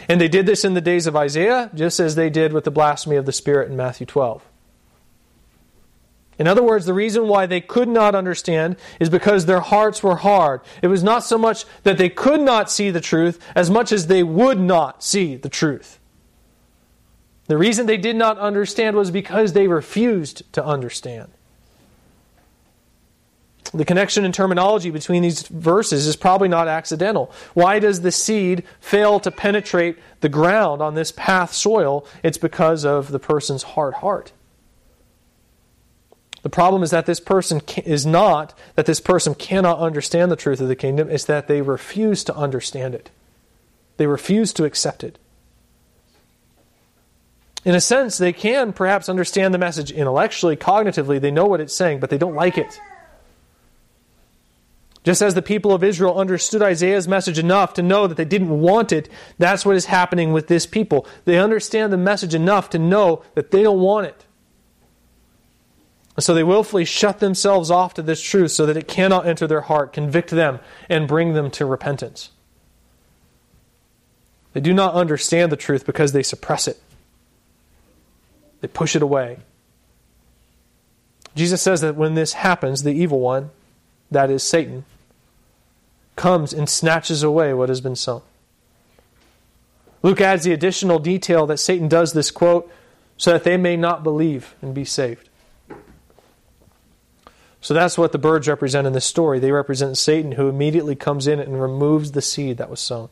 [0.09, 2.71] And they did this in the days of Isaiah, just as they did with the
[2.73, 4.44] blasphemy of the Spirit in Matthew 12.
[6.38, 10.16] In other words, the reason why they could not understand is because their hearts were
[10.16, 10.61] hard.
[10.83, 14.07] It was not so much that they could not see the truth as much as
[14.07, 15.98] they would not see the truth.
[17.48, 21.33] The reason they did not understand was because they refused to understand.
[23.74, 27.33] The connection in terminology between these verses is probably not accidental.
[27.53, 32.07] Why does the seed fail to penetrate the ground on this path soil?
[32.22, 34.33] It's because of the person's hard heart.
[36.42, 40.61] The problem is that this person is not that this person cannot understand the truth
[40.61, 43.11] of the kingdom, it's that they refuse to understand it.
[43.96, 45.18] They refuse to accept it.
[47.64, 51.74] In a sense, they can perhaps understand the message intellectually, cognitively, they know what it's
[51.74, 52.81] saying, but they don't like it.
[55.03, 58.61] Just as the people of Israel understood Isaiah's message enough to know that they didn't
[58.61, 61.07] want it, that's what is happening with this people.
[61.24, 64.24] They understand the message enough to know that they don't want it.
[66.18, 69.46] And so they willfully shut themselves off to this truth so that it cannot enter
[69.46, 72.31] their heart, convict them, and bring them to repentance.
[74.52, 76.83] They do not understand the truth because they suppress it,
[78.61, 79.38] they push it away.
[81.37, 83.50] Jesus says that when this happens, the evil one,
[84.11, 84.87] that is Satan,
[86.16, 88.22] comes and snatches away what has been sown.
[90.02, 92.68] Luke adds the additional detail that Satan does this quote
[93.16, 95.28] so that they may not believe and be saved.
[97.68, 99.38] So that's what the birds represent in this story.
[99.38, 103.11] They represent Satan who immediately comes in and removes the seed that was sown.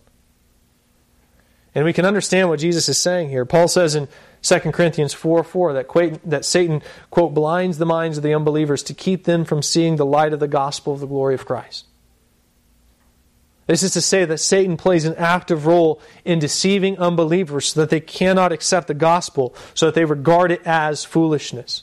[1.74, 3.44] And we can understand what Jesus is saying here.
[3.44, 4.08] Paul says in
[4.40, 8.94] 2 Corinthians 4 4 that, that Satan, quote, blinds the minds of the unbelievers to
[8.94, 11.84] keep them from seeing the light of the gospel of the glory of Christ.
[13.66, 17.90] This is to say that Satan plays an active role in deceiving unbelievers so that
[17.90, 21.82] they cannot accept the gospel, so that they regard it as foolishness.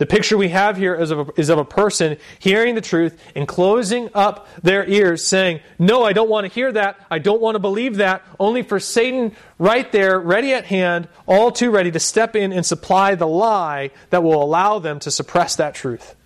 [0.00, 3.22] The picture we have here is of, a, is of a person hearing the truth
[3.34, 6.98] and closing up their ears, saying, No, I don't want to hear that.
[7.10, 8.24] I don't want to believe that.
[8.38, 12.64] Only for Satan right there, ready at hand, all too ready to step in and
[12.64, 16.16] supply the lie that will allow them to suppress that truth.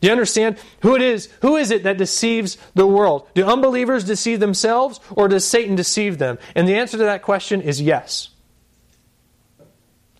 [0.00, 1.28] Do you understand who it is?
[1.42, 3.28] Who is it that deceives the world?
[3.34, 6.40] Do unbelievers deceive themselves or does Satan deceive them?
[6.56, 8.30] And the answer to that question is yes.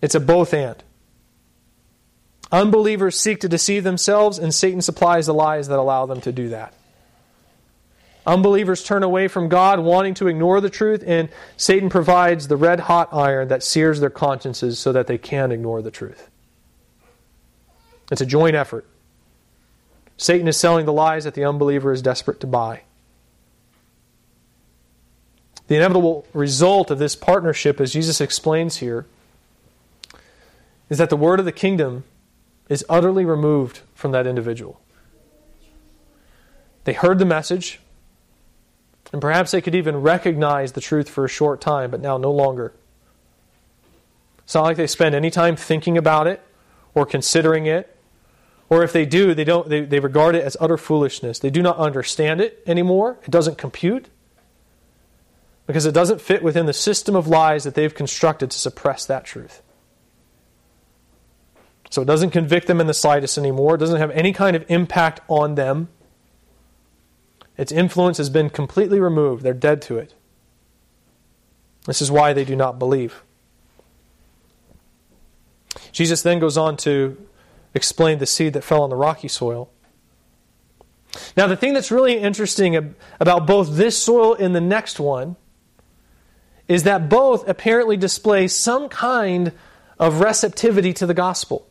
[0.01, 0.81] It's a both and.
[2.51, 6.49] Unbelievers seek to deceive themselves, and Satan supplies the lies that allow them to do
[6.49, 6.73] that.
[8.25, 12.81] Unbelievers turn away from God, wanting to ignore the truth, and Satan provides the red
[12.81, 16.29] hot iron that sears their consciences so that they can ignore the truth.
[18.11, 18.85] It's a joint effort.
[20.17, 22.81] Satan is selling the lies that the unbeliever is desperate to buy.
[25.67, 29.07] The inevitable result of this partnership, as Jesus explains here,
[30.89, 32.03] is that the word of the kingdom
[32.71, 34.79] is utterly removed from that individual.
[36.85, 37.81] They heard the message,
[39.11, 42.31] and perhaps they could even recognize the truth for a short time, but now no
[42.31, 42.73] longer.
[44.45, 46.41] It's not like they spend any time thinking about it
[46.93, 47.93] or considering it.
[48.69, 51.39] Or if they do, they, don't, they, they regard it as utter foolishness.
[51.39, 53.19] They do not understand it anymore.
[53.23, 54.07] It doesn't compute
[55.67, 59.25] because it doesn't fit within the system of lies that they've constructed to suppress that
[59.25, 59.61] truth.
[61.91, 63.75] So it doesn't convict them in the slightest anymore.
[63.75, 65.89] It doesn't have any kind of impact on them.
[67.57, 69.43] Its influence has been completely removed.
[69.43, 70.15] They're dead to it.
[71.85, 73.23] This is why they do not believe.
[75.91, 77.17] Jesus then goes on to
[77.73, 79.69] explain the seed that fell on the rocky soil.
[81.35, 85.35] Now, the thing that's really interesting about both this soil and the next one
[86.69, 89.51] is that both apparently display some kind
[89.99, 91.67] of receptivity to the gospel.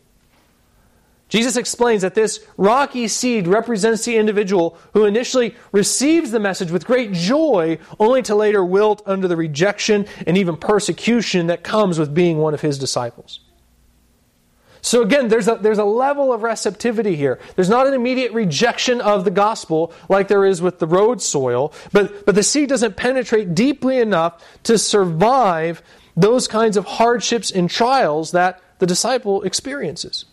[1.31, 6.85] Jesus explains that this rocky seed represents the individual who initially receives the message with
[6.85, 12.13] great joy, only to later wilt under the rejection and even persecution that comes with
[12.13, 13.41] being one of his disciples.
[14.83, 17.39] So again, there's a, there's a level of receptivity here.
[17.55, 21.73] There's not an immediate rejection of the gospel like there is with the road soil,
[21.93, 25.83] but, but the seed doesn't penetrate deeply enough to survive
[26.17, 30.25] those kinds of hardships and trials that the disciple experiences.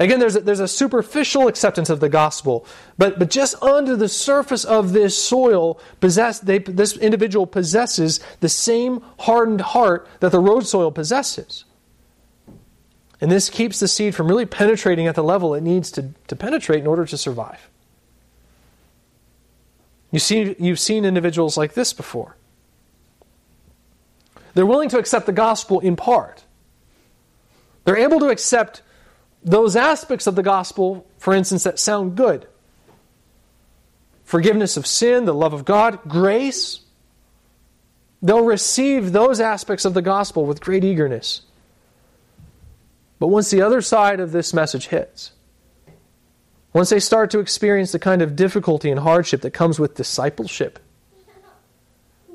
[0.00, 2.64] Again, there's a, there's a superficial acceptance of the gospel,
[2.96, 8.48] but, but just under the surface of this soil, possess, they, this individual possesses the
[8.48, 11.64] same hardened heart that the road soil possesses.
[13.20, 16.36] And this keeps the seed from really penetrating at the level it needs to, to
[16.36, 17.68] penetrate in order to survive.
[20.12, 22.36] You see, you've seen individuals like this before.
[24.54, 26.44] They're willing to accept the gospel in part.
[27.84, 28.82] They're able to accept
[29.42, 32.46] those aspects of the gospel, for instance, that sound good
[34.24, 36.80] forgiveness of sin, the love of God, grace.
[38.20, 41.42] They'll receive those aspects of the gospel with great eagerness.
[43.18, 45.32] But once the other side of this message hits,
[46.74, 50.78] once they start to experience the kind of difficulty and hardship that comes with discipleship,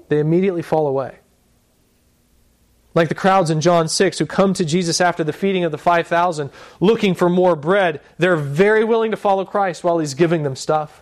[0.10, 1.20] they immediately fall away.
[2.96, 5.78] Like the crowds in John 6 who come to Jesus after the feeding of the
[5.78, 10.56] 5,000 looking for more bread, they're very willing to follow Christ while he's giving them
[10.56, 11.02] stuff.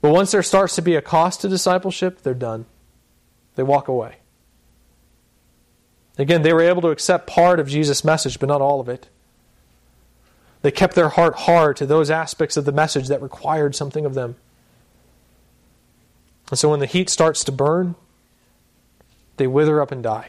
[0.00, 2.66] But once there starts to be a cost to discipleship, they're done.
[3.54, 4.16] They walk away.
[6.18, 9.08] Again, they were able to accept part of Jesus' message, but not all of it.
[10.62, 14.14] They kept their heart hard to those aspects of the message that required something of
[14.14, 14.36] them.
[16.50, 17.94] And so when the heat starts to burn,
[19.42, 20.28] they wither up and die.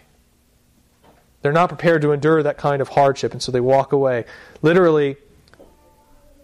[1.43, 4.25] They're not prepared to endure that kind of hardship, and so they walk away.
[4.63, 5.17] Literally,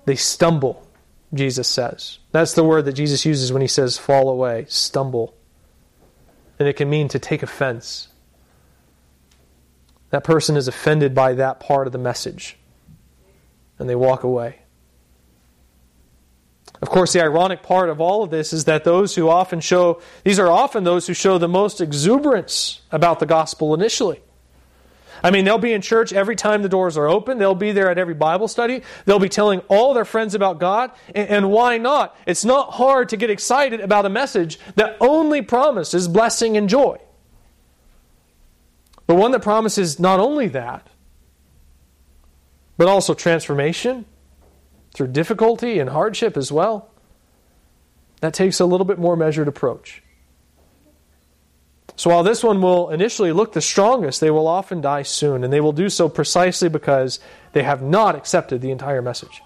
[0.06, 0.88] they stumble,
[1.34, 2.20] Jesus says.
[2.32, 5.34] That's the word that Jesus uses when he says fall away, stumble.
[6.60, 8.10] And it can mean to take offense.
[10.12, 12.56] That person is offended by that part of the message,
[13.80, 14.60] and they walk away.
[16.82, 20.02] Of course, the ironic part of all of this is that those who often show,
[20.24, 24.22] these are often those who show the most exuberance about the gospel initially.
[25.22, 27.38] I mean, they'll be in church every time the doors are open.
[27.38, 28.84] They'll be there at every Bible study.
[29.04, 30.92] They'll be telling all their friends about God.
[31.14, 32.16] And, why not?
[32.26, 37.00] It's not hard to get excited about a message that only promises blessing and joy.
[39.08, 40.88] But one that promises not only that,
[42.78, 44.06] but also transformation
[44.94, 46.90] through difficulty and hardship as well.
[48.22, 50.04] That takes a little bit more measured approach.
[51.96, 55.52] So while this one will initially look the strongest, they will often die soon, and
[55.52, 57.20] they will do so precisely because
[57.52, 59.42] they have not accepted the entire message.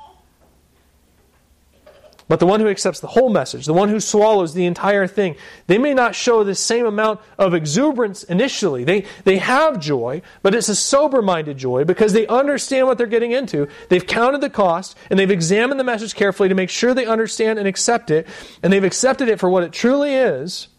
[2.27, 5.35] But the one who accepts the whole message, the one who swallows the entire thing,
[5.67, 8.85] they may not show the same amount of exuberance initially.
[8.85, 13.07] They, they have joy, but it's a sober minded joy because they understand what they're
[13.07, 13.67] getting into.
[13.89, 17.59] They've counted the cost and they've examined the message carefully to make sure they understand
[17.59, 18.27] and accept it,
[18.63, 20.69] and they've accepted it for what it truly is.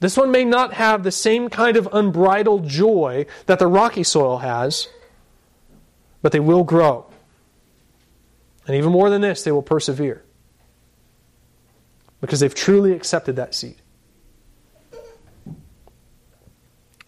[0.00, 4.38] This one may not have the same kind of unbridled joy that the rocky soil
[4.38, 4.88] has,
[6.22, 7.07] but they will grow.
[8.68, 10.22] And even more than this, they will persevere
[12.20, 13.76] because they've truly accepted that seed.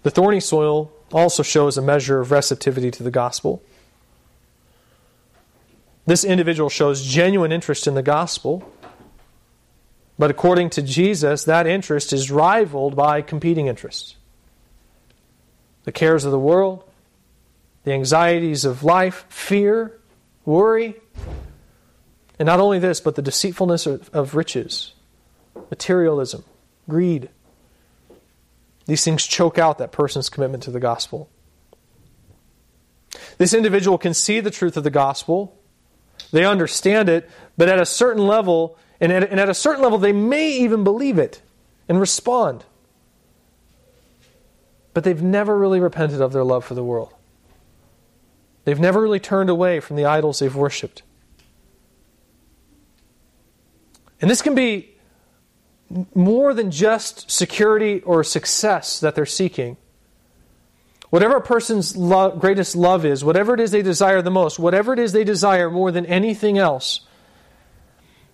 [0.02, 3.62] The thorny soil also shows a measure of receptivity to the gospel.
[6.06, 8.66] This individual shows genuine interest in the gospel,
[10.18, 14.16] but according to Jesus, that interest is rivaled by competing interests.
[15.84, 16.84] The cares of the world,
[17.84, 19.98] the anxieties of life, fear,
[20.46, 20.96] worry,
[22.40, 24.94] and not only this, but the deceitfulness of, of riches,
[25.68, 26.42] materialism,
[26.88, 27.28] greed.
[28.86, 31.28] These things choke out that person's commitment to the gospel.
[33.36, 35.54] This individual can see the truth of the gospel,
[36.32, 37.28] they understand it,
[37.58, 40.82] but at a certain level, and at, and at a certain level, they may even
[40.82, 41.42] believe it
[41.90, 42.64] and respond.
[44.94, 47.12] But they've never really repented of their love for the world.
[48.64, 51.02] They've never really turned away from the idols they've worshiped.
[54.20, 54.94] And this can be
[56.14, 59.76] more than just security or success that they're seeking.
[61.10, 64.92] Whatever a person's lo- greatest love is, whatever it is they desire the most, whatever
[64.92, 67.00] it is they desire more than anything else,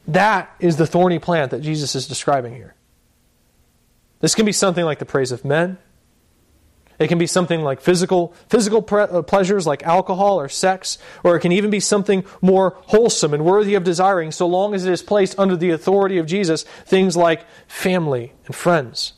[0.08, 2.74] that is the thorny plant that Jesus is describing here.
[4.20, 5.78] This can be something like the praise of men.
[6.98, 11.36] It can be something like physical, physical pre- uh, pleasures like alcohol or sex, or
[11.36, 14.92] it can even be something more wholesome and worthy of desiring so long as it
[14.92, 19.12] is placed under the authority of Jesus, things like family and friends.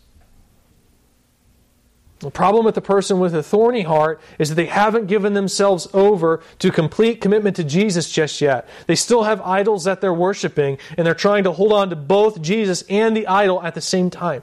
[2.20, 5.86] The problem with the person with a thorny heart is that they haven't given themselves
[5.94, 8.68] over to complete commitment to Jesus just yet.
[8.88, 12.42] They still have idols that they're worshiping, and they're trying to hold on to both
[12.42, 14.42] Jesus and the idol at the same time.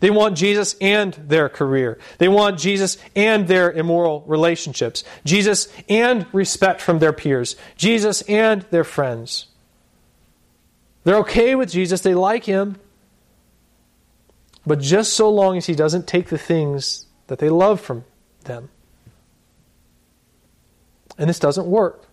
[0.00, 1.98] They want Jesus and their career.
[2.18, 5.04] They want Jesus and their immoral relationships.
[5.24, 7.56] Jesus and respect from their peers.
[7.76, 9.46] Jesus and their friends.
[11.04, 12.00] They're okay with Jesus.
[12.02, 12.76] They like him.
[14.66, 18.04] But just so long as he doesn't take the things that they love from
[18.44, 18.68] them.
[21.16, 22.09] And this doesn't work.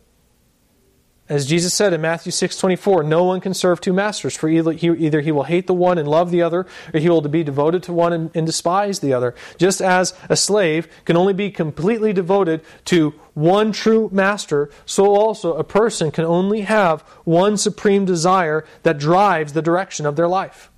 [1.29, 4.87] As Jesus said in Matthew 6:24, no one can serve two masters, for either he,
[4.87, 7.83] either he will hate the one and love the other, or he will be devoted
[7.83, 9.35] to one and, and despise the other.
[9.57, 15.53] Just as a slave can only be completely devoted to one true master, so also
[15.55, 20.71] a person can only have one supreme desire that drives the direction of their life.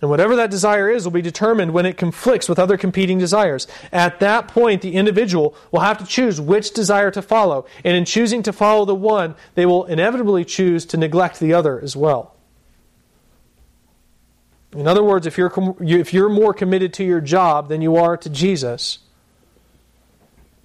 [0.00, 3.66] And whatever that desire is will be determined when it conflicts with other competing desires.
[3.92, 7.66] At that point, the individual will have to choose which desire to follow.
[7.84, 11.78] And in choosing to follow the one, they will inevitably choose to neglect the other
[11.80, 12.34] as well.
[14.72, 18.16] In other words, if you're, if you're more committed to your job than you are
[18.16, 19.00] to Jesus,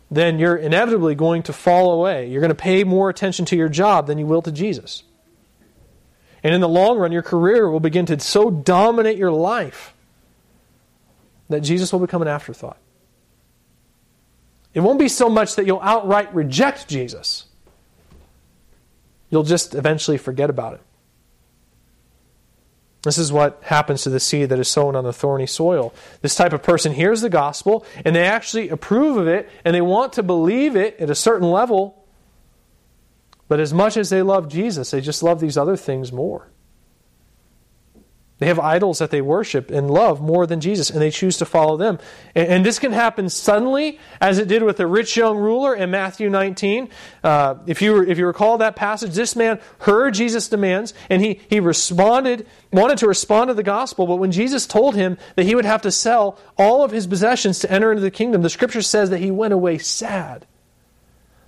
[0.10, 2.30] then you're inevitably going to fall away.
[2.30, 5.04] You're going to pay more attention to your job than you will to Jesus.
[6.46, 9.96] And in the long run, your career will begin to so dominate your life
[11.50, 12.78] that Jesus will become an afterthought.
[14.76, 17.48] It won't be so much that you'll outright reject Jesus,
[19.32, 20.82] you'll just eventually forget about it.
[23.02, 25.96] This is what happens to the seed that is sown on the thorny soil.
[26.22, 29.82] This type of person hears the gospel and they actually approve of it and they
[29.82, 32.05] want to believe it at a certain level,
[33.48, 36.50] but as much as they love Jesus, they just love these other things more.
[38.38, 41.46] They have idols that they worship and love more than Jesus, and they choose to
[41.46, 42.00] follow them.
[42.34, 45.90] And, and this can happen suddenly, as it did with the rich young ruler in
[45.90, 46.90] Matthew 19.
[47.24, 51.40] Uh, if, you, if you recall that passage, this man heard Jesus' demands, and he,
[51.50, 55.56] he responded, wanted to respond to the gospel, but when Jesus told him that he
[55.56, 58.82] would have to sell all of his possessions to enter into the kingdom, the scripture
[58.82, 60.46] says that he went away sad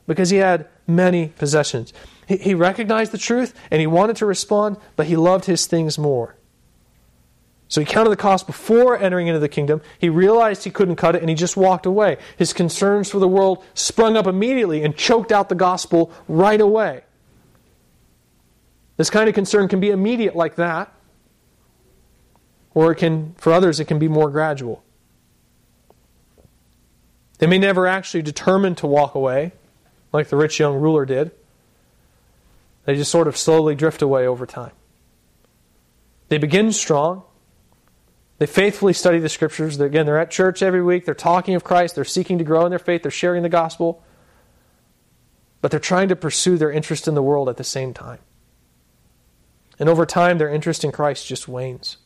[0.07, 1.93] because he had many possessions.
[2.27, 5.99] He, he recognized the truth and he wanted to respond, but he loved his things
[5.99, 6.35] more.
[7.69, 9.81] So he counted the cost before entering into the kingdom.
[9.99, 12.17] He realized he couldn't cut it and he just walked away.
[12.37, 17.01] His concerns for the world sprung up immediately and choked out the gospel right away.
[18.95, 20.91] This kind of concern can be immediate like that,
[22.73, 24.83] or it can, for others, it can be more gradual.
[27.37, 29.51] They may never actually determine to walk away,
[30.17, 31.31] like the rich young ruler did.
[32.85, 34.71] They just sort of slowly drift away over time.
[36.29, 37.23] They begin strong.
[38.39, 39.77] They faithfully study the scriptures.
[39.77, 41.05] They're, again, they're at church every week.
[41.05, 41.95] They're talking of Christ.
[41.95, 43.03] They're seeking to grow in their faith.
[43.03, 44.03] They're sharing the gospel.
[45.61, 48.19] But they're trying to pursue their interest in the world at the same time.
[49.79, 51.97] And over time, their interest in Christ just wanes.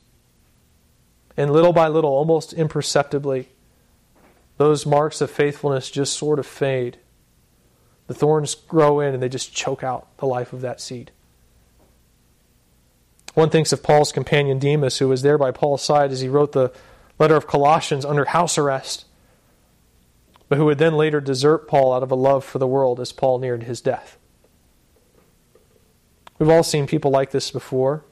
[1.37, 3.49] And little by little, almost imperceptibly,
[4.57, 6.97] those marks of faithfulness just sort of fade.
[8.11, 11.11] The thorns grow in and they just choke out the life of that seed.
[13.35, 16.51] One thinks of Paul's companion Demas, who was there by Paul's side as he wrote
[16.51, 16.73] the
[17.19, 19.05] letter of Colossians under house arrest,
[20.49, 23.13] but who would then later desert Paul out of a love for the world as
[23.13, 24.17] Paul neared his death.
[26.37, 28.03] We've all seen people like this before.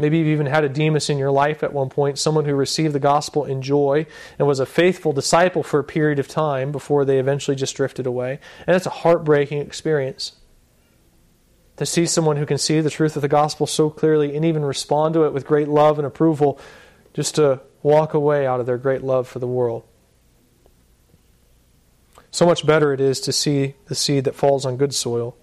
[0.00, 2.94] Maybe you've even had a Demas in your life at one point, someone who received
[2.94, 4.06] the gospel in joy
[4.38, 8.06] and was a faithful disciple for a period of time before they eventually just drifted
[8.06, 8.40] away.
[8.66, 10.32] And it's a heartbreaking experience
[11.76, 14.64] to see someone who can see the truth of the gospel so clearly and even
[14.64, 16.58] respond to it with great love and approval,
[17.12, 19.82] just to walk away out of their great love for the world.
[22.30, 25.36] So much better it is to see the seed that falls on good soil.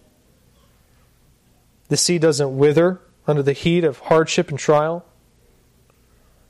[1.90, 5.06] The seed doesn't wither under the heat of hardship and trial.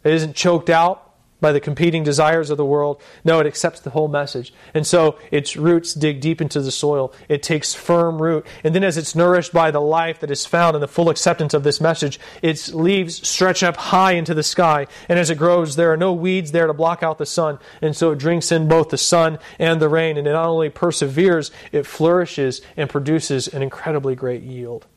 [0.03, 1.07] It isn't choked out
[1.39, 3.01] by the competing desires of the world.
[3.23, 4.53] No, it accepts the whole message.
[4.73, 7.13] And so its roots dig deep into the soil.
[7.29, 8.45] It takes firm root.
[8.63, 11.53] And then, as it's nourished by the life that is found in the full acceptance
[11.53, 14.87] of this message, its leaves stretch up high into the sky.
[15.07, 17.59] And as it grows, there are no weeds there to block out the sun.
[17.81, 20.17] And so it drinks in both the sun and the rain.
[20.17, 24.87] And it not only perseveres, it flourishes and produces an incredibly great yield.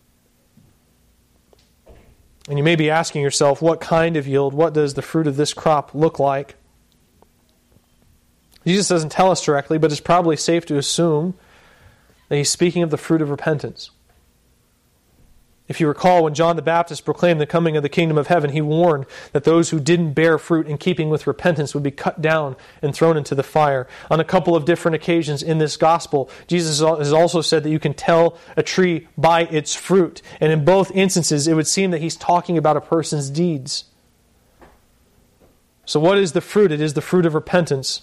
[2.51, 4.55] And you may be asking yourself, what kind of yield?
[4.55, 6.57] What does the fruit of this crop look like?
[8.66, 11.34] Jesus doesn't tell us directly, but it's probably safe to assume
[12.28, 13.92] that he's speaking of the fruit of repentance.
[15.71, 18.51] If you recall, when John the Baptist proclaimed the coming of the kingdom of heaven,
[18.51, 22.21] he warned that those who didn't bear fruit in keeping with repentance would be cut
[22.21, 23.87] down and thrown into the fire.
[24.11, 27.79] On a couple of different occasions in this gospel, Jesus has also said that you
[27.79, 30.23] can tell a tree by its fruit.
[30.41, 33.85] And in both instances, it would seem that he's talking about a person's deeds.
[35.85, 36.73] So, what is the fruit?
[36.73, 38.03] It is the fruit of repentance.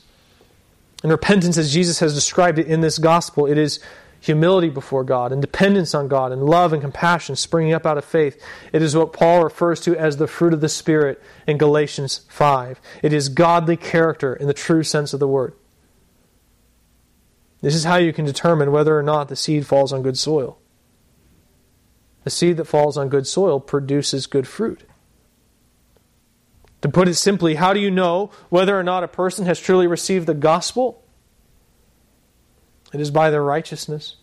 [1.03, 3.81] And repentance, as Jesus has described it in this gospel, it is
[4.27, 8.05] humility before God and dependence on God and love and compassion springing up out of
[8.05, 8.41] faith.
[8.71, 12.79] It is what Paul refers to as the fruit of the Spirit in Galatians 5.
[13.01, 15.53] It is godly character in the true sense of the word.
[17.61, 20.59] This is how you can determine whether or not the seed falls on good soil.
[22.23, 24.83] The seed that falls on good soil produces good fruit.
[26.81, 29.87] To put it simply, how do you know whether or not a person has truly
[29.87, 31.03] received the gospel?
[32.93, 34.15] It is by their righteousness.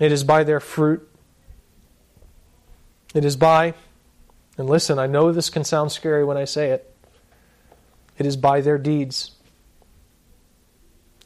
[0.00, 1.08] It is by their fruit.
[3.14, 3.74] It is by,
[4.58, 6.94] and listen, I know this can sound scary when I say it,
[8.18, 9.32] it is by their deeds.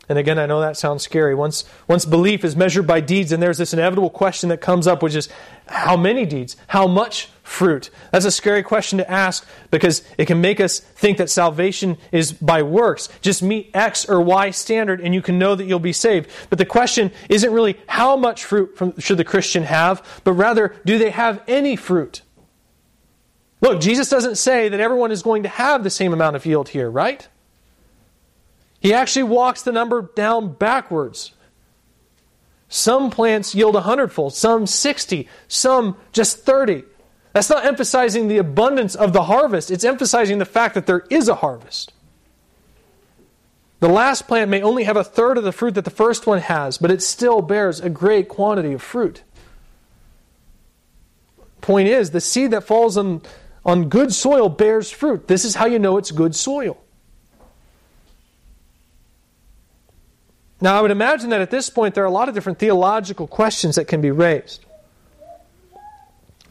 [0.09, 1.34] And again, I know that sounds scary.
[1.34, 5.03] Once, once belief is measured by deeds, and there's this inevitable question that comes up,
[5.03, 5.28] which is
[5.66, 6.57] how many deeds?
[6.68, 7.88] How much fruit?
[8.11, 12.32] That's a scary question to ask because it can make us think that salvation is
[12.32, 13.09] by works.
[13.20, 16.28] Just meet X or Y standard and you can know that you'll be saved.
[16.50, 20.74] But the question isn't really how much fruit from, should the Christian have, but rather,
[20.84, 22.22] do they have any fruit?
[23.61, 26.70] Look, Jesus doesn't say that everyone is going to have the same amount of yield
[26.70, 27.28] here, right?
[28.83, 31.30] He actually walks the number down backwards.
[32.68, 36.83] Some plants yield a hundredfold, some 60, some just 30.
[37.33, 41.28] That's not emphasizing the abundance of the harvest, it's emphasizing the fact that there is
[41.28, 41.93] a harvest.
[43.78, 46.39] The last plant may only have a third of the fruit that the first one
[46.39, 49.22] has, but it still bears a great quantity of fruit.
[51.61, 53.22] Point is, the seed that falls on,
[53.64, 55.28] on good soil bears fruit.
[55.28, 56.83] This is how you know it's good soil.
[60.63, 63.27] Now, I would imagine that at this point there are a lot of different theological
[63.27, 64.65] questions that can be raised.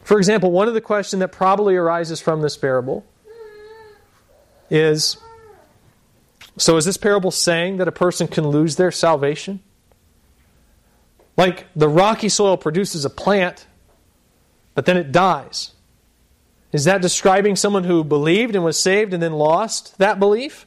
[0.04, 3.06] For example, one of the questions that probably arises from this parable
[4.68, 5.16] is
[6.58, 9.60] so is this parable saying that a person can lose their salvation?
[11.38, 13.66] Like the rocky soil produces a plant,
[14.74, 15.72] but then it dies.
[16.70, 20.66] Is that describing someone who believed and was saved and then lost that belief?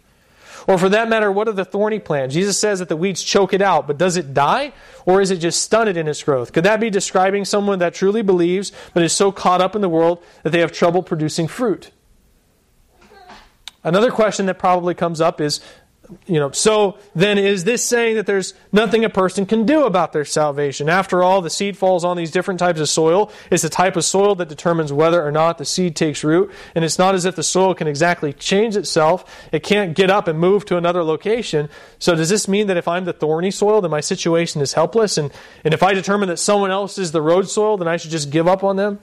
[0.68, 2.32] Or for that matter, what of the thorny plant?
[2.32, 4.74] Jesus says that the weeds choke it out, but does it die?
[5.06, 6.54] Or is it just stunted in its growth?
[6.54, 9.90] Could that be describing someone that truly believes, but is so caught up in the
[9.90, 11.92] world that they have trouble producing fruit?
[13.84, 15.62] Another question that probably comes up is
[16.28, 20.14] you know, so then is this saying that there's nothing a person can do about
[20.14, 20.90] their salvation?
[20.90, 23.32] After all, the seed falls on these different types of soil.
[23.50, 26.52] It's the type of soil that determines whether or not the seed takes root.
[26.76, 29.50] And it's not as if the soil can exactly change itself.
[29.52, 31.70] It can't get up and move to another location.
[32.00, 35.18] So does this mean that if I'm the thorny soil, then my situation is helpless?
[35.18, 35.32] And,
[35.64, 38.30] and if I determine that someone else is the road soil, then I should just
[38.30, 39.00] give up on them?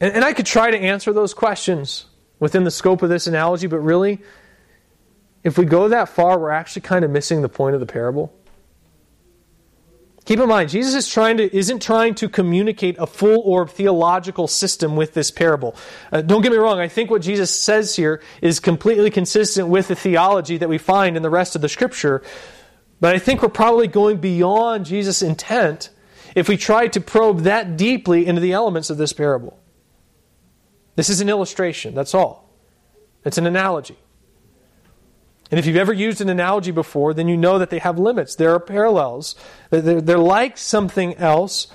[0.00, 2.06] And, and I could try to answer those questions
[2.40, 4.20] within the scope of this analogy, but really,
[5.44, 8.34] if we go that far, we're actually kind of missing the point of the parable.
[10.26, 14.46] Keep in mind, Jesus is trying to, isn't trying to communicate a full orb theological
[14.46, 15.74] system with this parable.
[16.12, 19.88] Uh, don't get me wrong, I think what Jesus says here is completely consistent with
[19.88, 22.22] the theology that we find in the rest of the scripture.
[23.00, 25.90] But I think we're probably going beyond Jesus' intent
[26.34, 29.59] if we try to probe that deeply into the elements of this parable.
[31.00, 32.46] This is an illustration, that's all.
[33.24, 33.96] It's an analogy.
[35.50, 38.34] And if you've ever used an analogy before, then you know that they have limits.
[38.34, 39.34] There are parallels.
[39.70, 41.68] They're, they're like something else,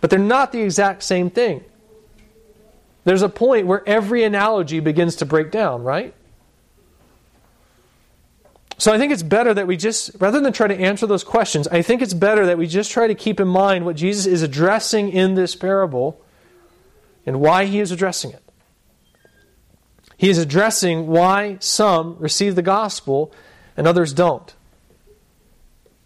[0.00, 1.62] but they're not the exact same thing.
[3.04, 6.14] There's a point where every analogy begins to break down, right?
[8.78, 11.68] So I think it's better that we just, rather than try to answer those questions,
[11.68, 14.40] I think it's better that we just try to keep in mind what Jesus is
[14.40, 16.24] addressing in this parable
[17.26, 18.42] and why he is addressing it.
[20.20, 23.32] He is addressing why some receive the gospel
[23.74, 24.54] and others don't.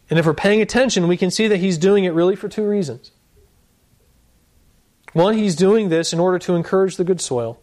[0.08, 2.62] And if we're paying attention, we can see that he's doing it really for two
[2.62, 3.10] reasons.
[5.14, 7.58] One, he's doing this in order to encourage the good soil,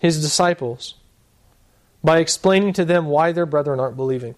[0.00, 0.94] his disciples,
[2.02, 4.34] by explaining to them why their brethren aren't believing.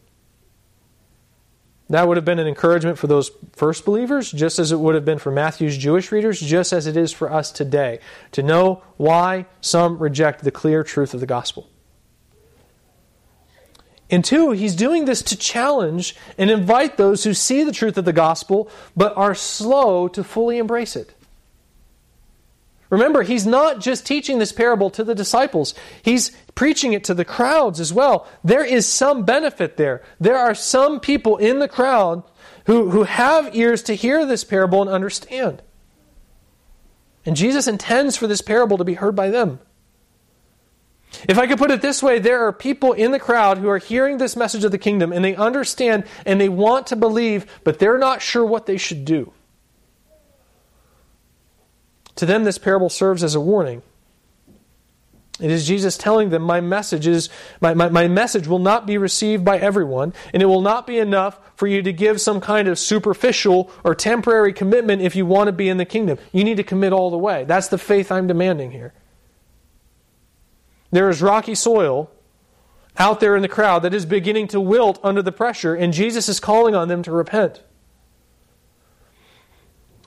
[1.94, 5.04] That would have been an encouragement for those first believers, just as it would have
[5.04, 8.00] been for Matthew's Jewish readers, just as it is for us today,
[8.32, 11.70] to know why some reject the clear truth of the gospel.
[14.10, 18.04] And two, he's doing this to challenge and invite those who see the truth of
[18.04, 21.13] the gospel but are slow to fully embrace it.
[22.90, 27.24] Remember, he's not just teaching this parable to the disciples, he's preaching it to the
[27.24, 28.28] crowds as well.
[28.44, 30.02] There is some benefit there.
[30.20, 32.22] There are some people in the crowd
[32.66, 35.62] who, who have ears to hear this parable and understand.
[37.26, 39.60] And Jesus intends for this parable to be heard by them.
[41.28, 43.78] If I could put it this way, there are people in the crowd who are
[43.78, 47.78] hearing this message of the kingdom and they understand and they want to believe, but
[47.78, 49.32] they're not sure what they should do.
[52.16, 53.82] To them, this parable serves as a warning.
[55.40, 57.28] It is Jesus telling them, My message is
[57.60, 60.98] my, my, my, message will not be received by everyone, and it will not be
[60.98, 65.48] enough for you to give some kind of superficial or temporary commitment if you want
[65.48, 66.18] to be in the kingdom.
[66.30, 67.42] You need to commit all the way.
[67.44, 68.92] That's the faith I'm demanding here.
[70.92, 72.10] There is rocky soil
[72.96, 76.28] out there in the crowd that is beginning to wilt under the pressure, and Jesus
[76.28, 77.60] is calling on them to repent.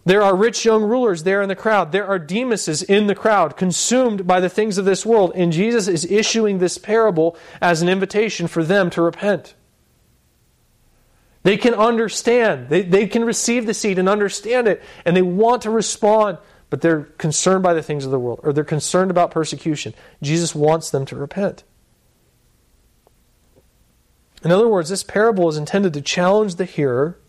[0.07, 1.91] There are rich young rulers there in the crowd.
[1.91, 5.33] There are Demases in the crowd, consumed by the things of this world.
[5.35, 9.53] And Jesus is issuing this parable as an invitation for them to repent.
[11.43, 15.63] They can understand, they, they can receive the seed and understand it, and they want
[15.63, 16.37] to respond,
[16.69, 19.93] but they're concerned by the things of the world, or they're concerned about persecution.
[20.23, 21.65] Jesus wants them to repent.
[24.41, 27.19] In other words, this parable is intended to challenge the hearer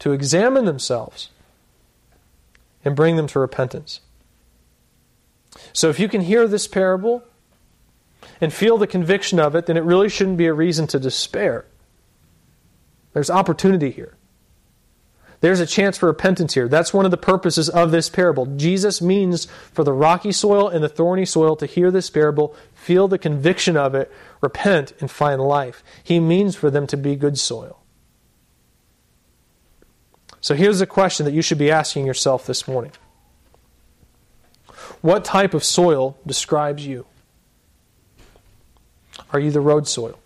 [0.00, 1.30] to examine themselves
[2.84, 4.00] and bring them to repentance.
[5.72, 7.22] So if you can hear this parable
[8.40, 11.66] and feel the conviction of it, then it really shouldn't be a reason to despair.
[13.12, 14.16] There's opportunity here.
[15.40, 16.68] There's a chance for repentance here.
[16.68, 18.44] That's one of the purposes of this parable.
[18.44, 23.08] Jesus means for the rocky soil and the thorny soil to hear this parable, feel
[23.08, 25.82] the conviction of it, repent, and find life.
[26.04, 27.79] He means for them to be good soil.
[30.40, 32.92] So here's a question that you should be asking yourself this morning
[35.00, 37.06] What type of soil describes you?
[39.32, 40.18] Are you the road soil?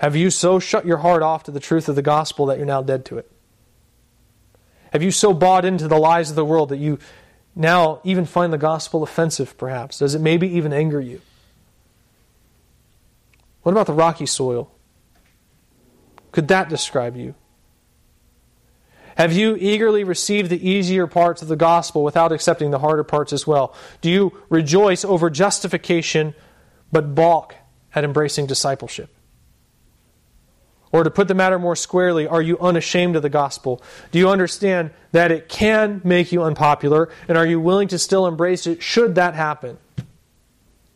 [0.00, 2.66] Have you so shut your heart off to the truth of the gospel that you're
[2.66, 3.30] now dead to it?
[4.92, 6.98] Have you so bought into the lies of the world that you
[7.54, 9.98] now even find the gospel offensive, perhaps?
[9.98, 11.20] Does it maybe even anger you?
[13.62, 14.70] What about the rocky soil?
[16.32, 17.34] Could that describe you?
[19.16, 23.32] Have you eagerly received the easier parts of the gospel without accepting the harder parts
[23.32, 23.74] as well?
[24.00, 26.34] Do you rejoice over justification
[26.90, 27.54] but balk
[27.94, 29.10] at embracing discipleship?
[30.90, 33.82] Or to put the matter more squarely, are you unashamed of the gospel?
[34.12, 37.10] Do you understand that it can make you unpopular?
[37.26, 39.78] And are you willing to still embrace it should that happen?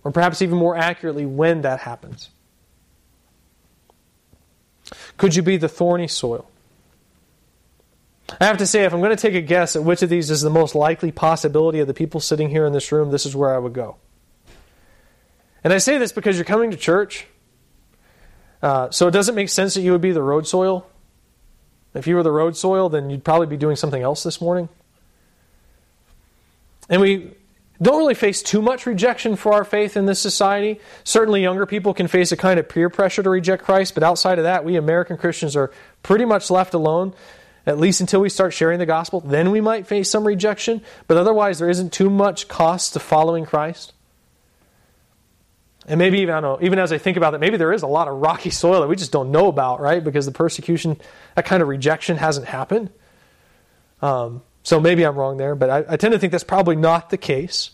[0.04, 2.30] Or perhaps even more accurately, when that happens?
[5.16, 6.48] Could you be the thorny soil?
[8.40, 10.30] I have to say, if I'm going to take a guess at which of these
[10.30, 13.34] is the most likely possibility of the people sitting here in this room, this is
[13.34, 13.96] where I would go.
[15.64, 17.26] And I say this because you're coming to church
[18.62, 20.86] uh, so it doesn't make sense that you would be the road soil.
[21.94, 24.68] If you were the road soil, then you'd probably be doing something else this morning.
[26.88, 27.30] And we
[27.80, 30.80] don't really face too much rejection for our faith in this society.
[31.04, 34.38] Certainly, younger people can face a kind of peer pressure to reject Christ, but outside
[34.38, 35.70] of that, we American Christians are
[36.02, 37.14] pretty much left alone,
[37.66, 39.20] at least until we start sharing the gospel.
[39.20, 43.44] Then we might face some rejection, but otherwise, there isn't too much cost to following
[43.44, 43.92] Christ.
[45.86, 47.82] And maybe even, I don't know, even as I think about it, maybe there is
[47.82, 50.04] a lot of rocky soil that we just don't know about, right?
[50.04, 51.00] Because the persecution,
[51.34, 52.90] that kind of rejection hasn't happened.
[54.02, 57.08] Um, so maybe I'm wrong there, but I, I, tend to think that's probably not
[57.08, 57.70] the case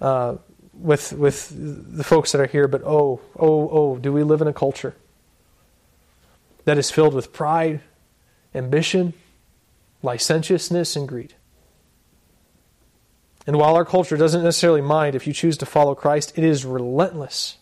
[0.00, 0.36] uh,
[0.72, 2.68] with, with the folks that are here.
[2.68, 4.94] But oh, oh, oh, do we live in a culture
[6.64, 7.80] that is filled with pride,
[8.54, 9.14] ambition,
[10.02, 11.34] licentiousness, and greed?
[13.46, 16.64] And while our culture doesn't necessarily mind if you choose to follow Christ, it is
[16.64, 17.56] relentless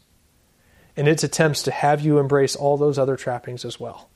[0.96, 4.09] in its attempts to have you embrace all those other trappings as well.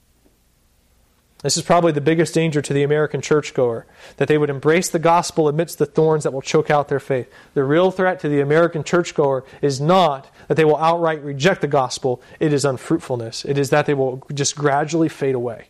[1.44, 3.84] This is probably the biggest danger to the American churchgoer
[4.16, 7.30] that they would embrace the gospel amidst the thorns that will choke out their faith.
[7.52, 11.68] The real threat to the American churchgoer is not that they will outright reject the
[11.68, 13.44] gospel, it is unfruitfulness.
[13.44, 15.66] It is that they will just gradually fade away.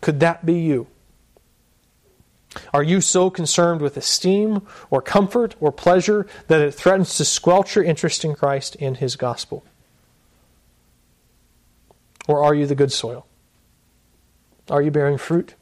[0.00, 0.86] Could that be you?
[2.72, 7.74] Are you so concerned with esteem or comfort or pleasure that it threatens to squelch
[7.74, 9.64] your interest in Christ and His gospel?
[12.28, 13.26] Or are you the good soil?
[14.70, 15.54] Are you bearing fruit?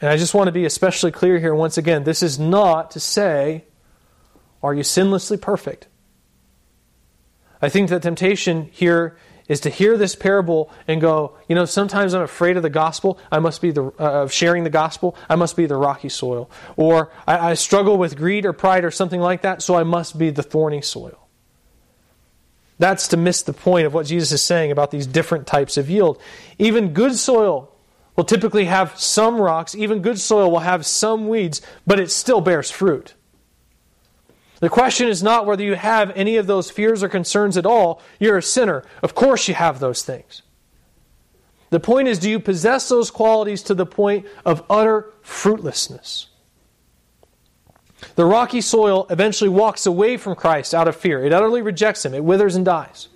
[0.00, 3.00] And I just want to be especially clear here once again this is not to
[3.00, 3.64] say,
[4.62, 5.88] are you sinlessly perfect?
[7.60, 9.16] I think the temptation here
[9.48, 13.18] is to hear this parable and go, you know, sometimes I'm afraid of the gospel.
[13.32, 15.16] I must be the uh, of sharing the gospel.
[15.28, 18.92] I must be the rocky soil, or I, I struggle with greed or pride or
[18.92, 21.19] something like that, so I must be the thorny soil.
[22.80, 25.90] That's to miss the point of what Jesus is saying about these different types of
[25.90, 26.18] yield.
[26.58, 27.70] Even good soil
[28.16, 29.74] will typically have some rocks.
[29.74, 33.12] Even good soil will have some weeds, but it still bears fruit.
[34.60, 38.00] The question is not whether you have any of those fears or concerns at all.
[38.18, 38.82] You're a sinner.
[39.02, 40.40] Of course, you have those things.
[41.68, 46.29] The point is, do you possess those qualities to the point of utter fruitlessness?
[48.14, 51.24] The rocky soil eventually walks away from Christ out of fear.
[51.24, 53.08] It utterly rejects him, it withers and dies.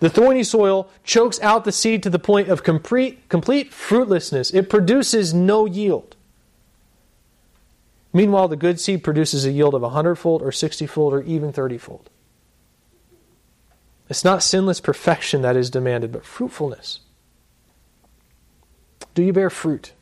[0.00, 4.54] The thorny soil chokes out the seed to the point of complete, complete fruitlessness.
[4.54, 6.16] It produces no yield.
[8.12, 12.06] Meanwhile, the good seed produces a yield of a hundredfold or sixtyfold or even thirtyfold.
[14.08, 17.00] It's not sinless perfection that is demanded, but fruitfulness.
[19.14, 19.92] Do you bear fruit?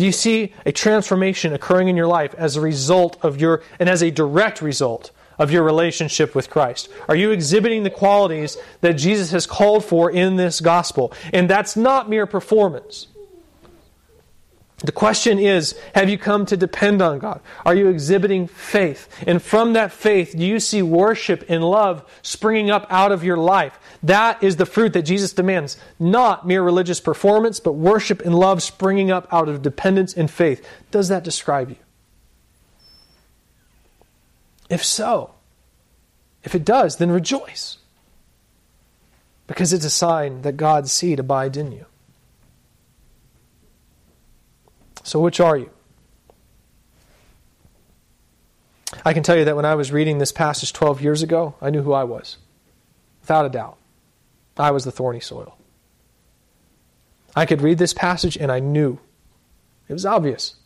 [0.00, 3.86] Do you see a transformation occurring in your life as a result of your, and
[3.86, 6.88] as a direct result of your relationship with Christ?
[7.06, 11.12] Are you exhibiting the qualities that Jesus has called for in this gospel?
[11.34, 13.08] And that's not mere performance.
[14.82, 17.40] The question is Have you come to depend on God?
[17.66, 19.08] Are you exhibiting faith?
[19.26, 23.36] And from that faith, do you see worship and love springing up out of your
[23.36, 23.78] life?
[24.02, 25.76] That is the fruit that Jesus demands.
[25.98, 30.66] Not mere religious performance, but worship and love springing up out of dependence and faith.
[30.90, 31.76] Does that describe you?
[34.70, 35.34] If so,
[36.42, 37.76] if it does, then rejoice.
[39.46, 41.84] Because it's a sign that God's seed abides in you.
[45.02, 45.70] So, which are you?
[49.04, 51.70] I can tell you that when I was reading this passage 12 years ago, I
[51.70, 52.36] knew who I was.
[53.22, 53.78] Without a doubt.
[54.56, 55.56] I was the thorny soil.
[57.34, 58.98] I could read this passage and I knew.
[59.88, 60.56] It was obvious.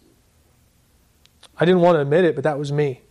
[1.56, 3.02] I didn't want to admit it, but that was me.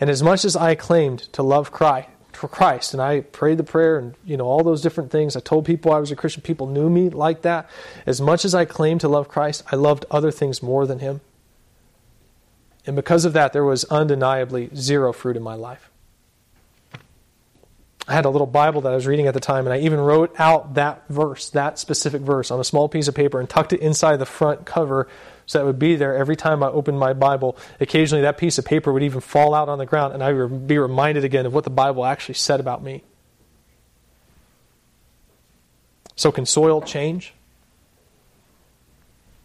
[0.00, 2.08] And as much as I claimed to love Christ,
[2.48, 2.92] Christ.
[2.92, 5.36] And I prayed the prayer and, you know, all those different things.
[5.36, 6.42] I told people I was a Christian.
[6.42, 7.68] People knew me like that.
[8.06, 11.20] As much as I claimed to love Christ, I loved other things more than Him.
[12.86, 15.88] And because of that, there was undeniably zero fruit in my life.
[18.08, 20.00] I had a little Bible that I was reading at the time, and I even
[20.00, 23.72] wrote out that verse, that specific verse, on a small piece of paper and tucked
[23.72, 25.08] it inside the front cover
[25.46, 27.56] So that would be there every time I opened my Bible.
[27.80, 30.66] Occasionally, that piece of paper would even fall out on the ground, and I would
[30.66, 33.02] be reminded again of what the Bible actually said about me.
[36.14, 37.34] So, can soil change?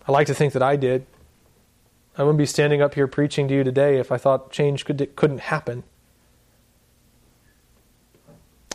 [0.07, 1.05] I like to think that I did.
[2.17, 5.15] I wouldn't be standing up here preaching to you today if I thought change could,
[5.15, 5.83] couldn't happen.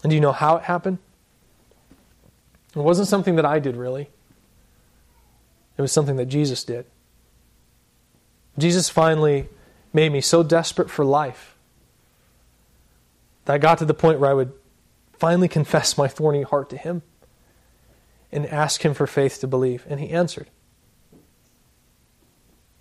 [0.02, 0.98] And do you know how it happened?
[2.74, 4.10] It wasn't something that I did, really.
[5.76, 6.86] It was something that Jesus did.
[8.58, 9.48] Jesus finally
[9.92, 11.54] made me so desperate for life
[13.44, 14.52] that I got to the point where I would
[15.12, 17.02] finally confess my thorny heart to Him
[18.30, 19.84] and ask Him for faith to believe.
[19.88, 20.48] And He answered.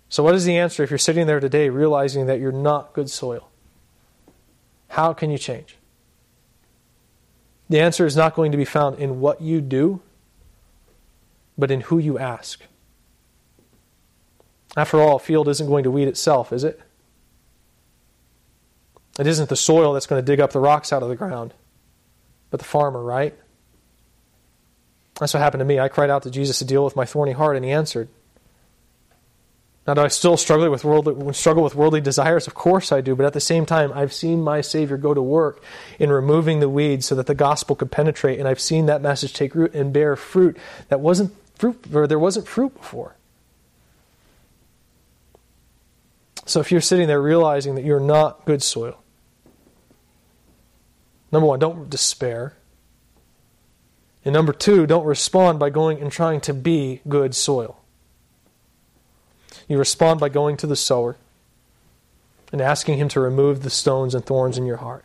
[0.08, 3.08] So, what is the answer if you're sitting there today realizing that you're not good
[3.08, 3.48] soil?
[4.88, 5.76] How can you change?
[7.70, 10.02] The answer is not going to be found in what you do,
[11.56, 12.60] but in who you ask.
[14.76, 16.80] After all, a field isn't going to weed itself, is it?
[19.18, 21.52] It isn't the soil that's going to dig up the rocks out of the ground,
[22.50, 23.34] but the farmer, right?
[25.20, 25.78] That's what happened to me.
[25.78, 28.08] I cried out to Jesus to deal with my thorny heart, and he answered.
[29.86, 32.46] Now, do I still struggle with worldly, struggle with worldly desires?
[32.46, 33.16] Of course I do.
[33.16, 35.62] But at the same time, I've seen my Savior go to work
[35.98, 39.34] in removing the weeds so that the gospel could penetrate, and I've seen that message
[39.34, 40.56] take root and bear fruit
[40.88, 43.16] that wasn't fruit, or there wasn't fruit before.
[46.44, 49.02] So if you're sitting there realizing that you're not good soil,
[51.30, 52.54] number one, don't despair.
[54.24, 57.80] And number two, don't respond by going and trying to be good soil.
[59.68, 61.16] You respond by going to the sower
[62.52, 65.04] and asking him to remove the stones and thorns in your heart.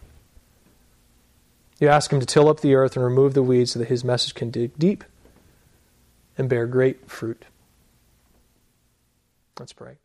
[1.80, 4.04] You ask him to till up the earth and remove the weeds so that his
[4.04, 5.04] message can dig deep
[6.38, 7.46] and bear great fruit.
[9.60, 9.98] Let's pray.